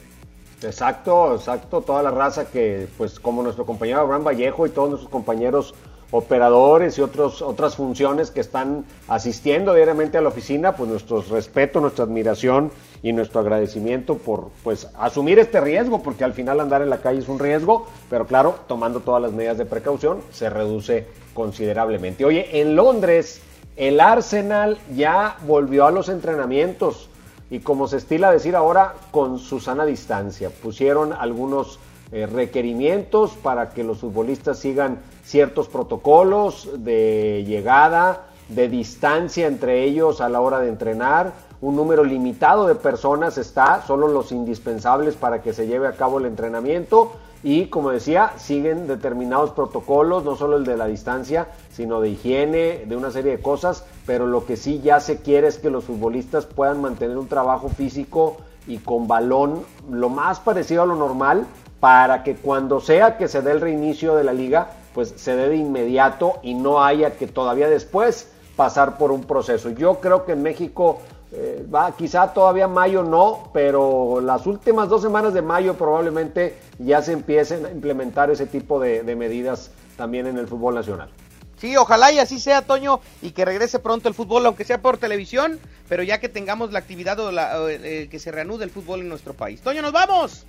Exacto, 0.63 1.37
exacto, 1.37 1.81
toda 1.81 2.03
la 2.03 2.11
raza 2.11 2.51
que, 2.51 2.89
pues 2.99 3.21
como 3.21 3.43
nuestro 3.43 3.65
compañero 3.65 4.01
Abraham 4.01 4.25
Vallejo 4.25 4.67
y 4.67 4.71
todos 4.71 4.91
nuestros 4.91 5.11
compañeros 5.11 5.75
operadores 6.13 6.97
y 6.99 7.01
otros, 7.01 7.43
otras 7.43 7.75
funciones 7.75 8.31
que 8.31 8.41
están 8.41 8.85
asistiendo 9.09 9.75
diariamente 9.75 10.19
a 10.19 10.21
la 10.21 10.29
oficina, 10.29 10.77
pues 10.77 10.89
nuestro 10.89 11.23
respeto, 11.23 11.81
nuestra 11.81 12.05
admiración 12.05 12.71
y 13.03 13.13
nuestro 13.13 13.41
agradecimiento 13.41 14.19
por 14.19 14.51
pues 14.63 14.87
asumir 14.97 15.41
este 15.41 15.61
riesgo, 15.61 16.03
porque 16.03 16.23
al 16.23 16.35
final 16.35 16.61
andar 16.61 16.83
en 16.83 16.91
la 16.91 16.99
calle 16.99 17.19
es 17.19 17.29
un 17.29 17.41
riesgo, 17.41 17.89
pero 18.09 18.27
claro, 18.27 18.57
tomando 18.69 19.01
todas 19.01 19.21
las 19.21 19.33
medidas 19.33 19.59
de 19.59 19.65
precaución, 19.65 20.21
se 20.31 20.49
reduce 20.49 21.09
considerablemente. 21.35 22.25
Oye, 22.25 22.61
en 22.61 22.77
Londres 22.77 23.41
el 23.77 24.01
Arsenal 24.01 24.79
ya 24.95 25.37
volvió 25.47 25.87
a 25.87 25.91
los 25.91 26.11
entrenamientos 26.11 27.09
y 27.51 27.61
como 27.61 27.89
se 27.89 27.99
estila 27.99 28.31
decir 28.31 28.57
ahora, 28.57 28.95
con 29.11 29.39
su 29.39 29.61
sana 29.61 29.85
distancia. 29.85 30.51
Pusieron 30.51 31.13
algunos 31.13 31.79
eh, 32.13 32.27
requerimientos 32.27 33.33
para 33.43 33.71
que 33.71 33.83
los 33.83 34.01
futbolistas 34.01 34.59
sigan 34.59 34.99
ciertos 35.25 35.69
protocolos 35.69 36.69
de 36.77 37.43
llegada, 37.47 38.27
de 38.51 38.69
distancia 38.69 39.47
entre 39.47 39.85
ellos 39.85 40.21
a 40.21 40.29
la 40.29 40.43
hora 40.43 40.61
de 40.61 40.69
entrenar. 40.69 41.33
Un 41.63 41.75
número 41.75 42.05
limitado 42.05 42.67
de 42.67 42.75
personas 42.75 43.39
está, 43.39 43.81
solo 43.87 44.09
los 44.09 44.31
indispensables 44.31 45.15
para 45.15 45.41
que 45.41 45.55
se 45.55 45.67
lleve 45.67 45.87
a 45.87 45.93
cabo 45.93 46.19
el 46.19 46.27
entrenamiento. 46.27 47.13
Y 47.43 47.69
como 47.69 47.91
decía, 47.91 48.33
siguen 48.37 48.87
determinados 48.87 49.53
protocolos, 49.53 50.23
no 50.23 50.37
solo 50.37 50.59
el 50.59 50.65
de 50.65 50.77
la 50.77 50.89
distancia, 50.89 51.49
sino 51.73 52.03
de 52.03 52.11
higiene, 52.11 52.85
de 52.87 52.95
una 52.95 53.11
serie 53.11 53.33
de 53.33 53.43
cosas. 53.43 53.87
Pero 54.05 54.27
lo 54.27 54.45
que 54.45 54.59
sí 54.59 54.83
ya 54.83 55.01
se 55.01 55.23
quiere 55.23 55.49
es 55.49 55.57
que 55.57 55.71
los 55.71 55.85
futbolistas 55.85 56.45
puedan 56.45 56.83
mantener 56.83 57.17
un 57.17 57.27
trabajo 57.27 57.71
físico 57.71 58.37
y 58.67 58.79
con 58.79 59.09
balón 59.09 59.63
lo 59.91 60.09
más 60.09 60.39
parecido 60.41 60.83
a 60.83 60.87
lo 60.87 60.95
normal 60.95 61.47
para 61.83 62.23
que 62.23 62.37
cuando 62.37 62.81
sea 62.81 63.17
que 63.17 63.27
se 63.27 63.43
dé 63.43 63.51
el 63.51 63.61
reinicio 63.61 64.15
de 64.15 64.23
la 64.23 64.33
liga, 64.33 64.71
pues 64.95 65.15
se 65.17 65.35
dé 65.35 65.49
de 65.49 65.57
inmediato 65.57 66.39
y 66.41 66.55
no 66.55 66.85
haya 66.85 67.17
que 67.17 67.27
todavía 67.27 67.69
después 67.69 68.29
pasar 68.55 68.99
por 68.99 69.11
un 69.11 69.25
proceso. 69.25 69.69
Yo 69.71 69.97
creo 69.99 70.25
que 70.25 70.31
en 70.31 70.45
México 70.45 71.01
eh, 71.33 71.67
va, 71.75 71.91
quizá 71.97 72.33
todavía 72.33 72.69
mayo 72.69 73.03
no, 73.03 73.51
pero 73.53 74.21
las 74.21 74.47
últimas 74.47 74.89
dos 74.89 75.03
semanas 75.03 75.35
de 75.35 75.43
mayo 75.43 75.75
probablemente 75.75 76.57
ya 76.79 77.03
se 77.03 77.15
empiecen 77.15 77.67
a 77.67 77.73
implementar 77.73 78.31
ese 78.31 78.47
tipo 78.47 78.79
de, 78.79 79.03
medidas 79.17 79.73
también 79.97 80.29
en 80.29 80.39
el 80.39 80.47
fútbol 80.47 80.77
nacional. 80.77 81.11
Sí, 81.57 81.77
ojalá 81.77 82.13
y 82.13 82.21
así 82.21 82.39
sea, 82.39 82.63
Toño, 82.63 83.01
y 83.23 83.33
que 83.33 83.45
regrese 83.45 83.81
pronto 83.81 84.09
el 84.09 84.15
fútbol, 84.15 84.47
aunque 84.47 84.65
sea 84.65 84.81
por 84.81 84.99
televisión, 84.99 85.59
pero 85.89 86.05
ya 86.05 86.21
que 86.21 86.29
tengamos 86.29 86.71
la 86.71 86.79
actividad 86.79 87.19
o 87.19 87.69
eh, 87.69 88.07
que 88.09 88.19
se 88.21 88.31
reanude 88.31 88.63
el 88.63 88.71
fútbol 88.71 89.01
en 89.01 89.09
nuestro 89.09 89.35
país. 89.35 89.61
Toño, 89.63 89.83
nos 89.83 89.91
vamos. 89.91 90.47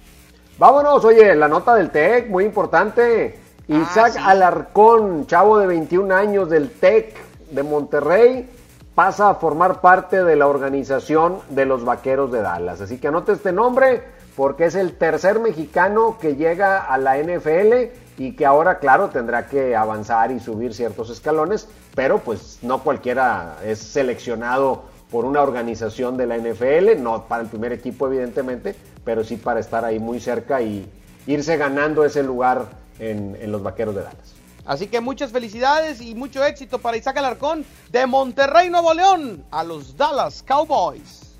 Vámonos, 0.60 1.04
oye, 1.04 1.34
la 1.36 1.48
nota 1.48 1.74
del 1.74 1.90
TEC, 1.90 2.30
muy 2.30 2.46
importante. 2.46 3.40
Ah, 3.70 3.74
Isaac 3.74 4.18
Alarcón, 4.24 5.26
chavo 5.26 5.58
de 5.58 5.66
21 5.66 6.14
años 6.14 6.50
del 6.50 6.70
TEC 6.70 7.16
de 7.50 7.64
Monterrey, 7.64 8.48
pasa 8.94 9.32
a 9.32 9.36
formar 9.36 9.82
parte 9.82 10.24
de 10.24 10.36
la 10.36 10.46
organización 10.46 11.40
de 11.50 11.66
los 11.66 11.84
Vaqueros 11.84 12.32
de 12.32 12.42
Dallas. 12.42 12.82
Así 12.82 13.00
que 13.00 13.08
anote 13.08 13.32
este 13.32 13.52
nombre 13.52 14.04
porque 14.36 14.66
es 14.66 14.76
el 14.76 14.96
tercer 14.96 15.40
mexicano 15.40 16.18
que 16.20 16.36
llega 16.36 16.86
a 16.86 17.00
la 17.00 17.18
NFL 17.18 17.92
y 18.18 18.36
que 18.36 18.46
ahora, 18.46 18.78
claro, 18.78 19.10
tendrá 19.10 19.48
que 19.48 19.76
avanzar 19.76 20.32
y 20.32 20.40
subir 20.40 20.76
ciertos 20.76 21.10
escalones, 21.10 21.68
pero 21.96 22.20
pues 22.20 22.60
no 22.62 22.84
cualquiera 22.84 23.58
es 23.64 23.80
seleccionado 23.80 24.84
por 25.14 25.26
una 25.26 25.44
organización 25.44 26.18
de 26.18 26.26
la 26.26 26.40
NFL, 26.40 27.00
no 27.00 27.26
para 27.26 27.44
el 27.44 27.48
primer 27.48 27.72
equipo 27.72 28.08
evidentemente, 28.08 28.76
pero 29.06 29.24
sí 29.24 29.38
para 29.38 29.60
estar 29.60 29.86
ahí 29.86 30.00
muy 30.00 30.20
cerca 30.20 30.60
y 30.64 30.90
irse 31.28 31.56
ganando 31.56 32.04
ese 32.04 32.24
lugar 32.24 32.66
en, 32.98 33.38
los 33.52 33.62
Vaqueros 33.62 33.94
de 33.94 34.02
Dallas. 34.02 34.34
Así 34.66 34.88
que 34.88 35.02
muchas 35.02 35.32
felicidades 35.32 36.02
y 36.02 36.16
mucho 36.16 36.44
éxito 36.44 36.80
para 36.80 36.98
Isaac 36.98 37.18
Alarcón 37.18 37.64
de 37.92 38.08
Monterrey, 38.08 38.72
Nuevo 38.72 38.92
León, 38.96 39.46
a 39.52 39.64
los 39.64 39.96
Dallas 39.96 40.42
Cowboys. 40.42 41.36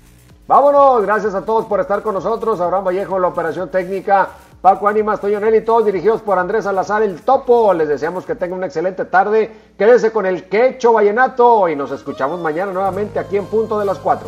Vámonos, 0.46 1.02
gracias 1.02 1.34
a 1.34 1.44
todos 1.44 1.64
por 1.64 1.80
estar 1.80 2.00
con 2.00 2.14
nosotros. 2.14 2.60
Abraham 2.60 2.84
Vallejo, 2.84 3.18
la 3.18 3.26
operación 3.26 3.72
técnica. 3.72 4.28
Paco 4.64 4.88
Ánimas, 4.88 5.20
Toño 5.20 5.40
Nelly, 5.40 5.60
todos 5.60 5.84
dirigidos 5.84 6.22
por 6.22 6.38
Andrés 6.38 6.64
Salazar, 6.64 7.02
el 7.02 7.20
Topo. 7.20 7.74
Les 7.74 7.86
deseamos 7.86 8.24
que 8.24 8.34
tengan 8.34 8.56
una 8.56 8.66
excelente 8.66 9.04
tarde. 9.04 9.54
Quédese 9.76 10.10
con 10.10 10.24
el 10.24 10.44
Quecho 10.44 10.94
Vallenato 10.94 11.68
y 11.68 11.76
nos 11.76 11.90
escuchamos 11.90 12.40
mañana 12.40 12.72
nuevamente 12.72 13.18
aquí 13.18 13.36
en 13.36 13.44
punto 13.44 13.78
de 13.78 13.84
las 13.84 13.98
4. 13.98 14.26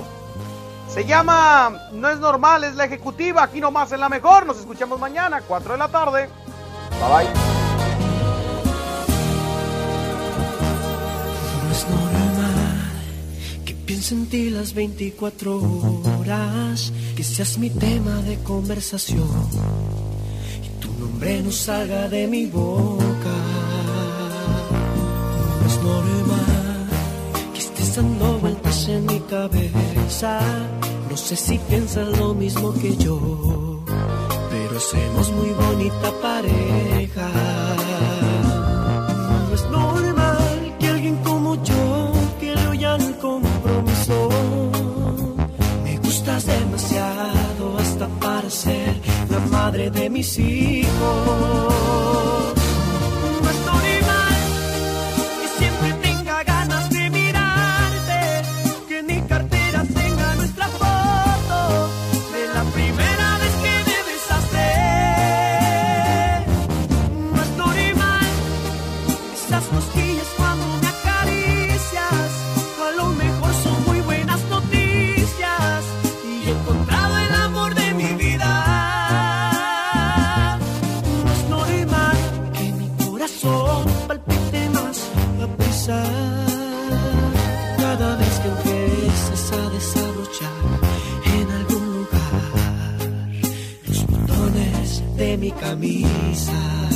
Se 0.90 1.06
llama 1.06 1.88
No 1.92 2.10
es 2.10 2.18
normal, 2.18 2.64
es 2.64 2.74
la 2.74 2.84
ejecutiva. 2.84 3.44
Aquí 3.44 3.62
nomás 3.62 3.92
en 3.92 4.00
la 4.00 4.10
mejor. 4.10 4.44
Nos 4.44 4.58
escuchamos 4.58 5.00
mañana, 5.00 5.40
4 5.40 5.72
de 5.72 5.78
la 5.78 5.88
tarde. 5.88 6.28
Bye 7.00 7.24
bye. 7.24 7.34
No 11.64 11.72
es 11.72 11.88
normal 11.88 12.92
que 13.64 13.72
piense 13.72 14.14
en 14.14 14.28
ti 14.28 14.50
las 14.50 14.74
24 14.74 15.62
horas, 16.20 16.92
que 17.16 17.24
seas 17.24 17.56
mi 17.56 17.70
tema 17.70 18.16
de 18.16 18.36
conversación 18.42 20.05
nombre 21.16 21.42
no 21.42 21.50
salga 21.50 22.08
de 22.08 22.26
mi 22.26 22.44
boca. 22.46 23.36
No 25.60 25.66
es 25.66 25.82
normal 25.82 26.88
que 27.54 27.58
estés 27.58 27.96
dando 27.96 28.38
vueltas 28.38 28.88
en 28.88 29.06
mi 29.06 29.20
cabeza. 29.20 30.40
No 31.10 31.16
sé 31.16 31.36
si 31.36 31.58
piensas 31.58 32.08
lo 32.18 32.34
mismo 32.34 32.74
que 32.74 32.94
yo, 32.98 33.82
pero 34.50 34.76
hacemos 34.76 35.32
muy 35.32 35.50
bonita 35.64 36.08
pareja. 36.20 37.28
No 39.48 39.54
es 39.54 39.64
normal 39.70 40.76
que 40.78 40.88
alguien 40.88 41.16
como 41.24 41.54
yo 41.62 42.12
quiera 42.38 42.74
ya 42.74 42.96
el 42.96 43.16
compromiso. 43.16 44.28
Me 45.82 45.96
gustas 45.98 46.44
demasiado 46.44 47.78
hasta 47.78 48.06
para 48.20 48.50
ser 48.50 49.15
madre 49.40 49.90
de 49.90 50.10
mis 50.10 50.38
hijos. 50.38 51.76
Mi 95.46 95.52
camisa. 95.52 96.95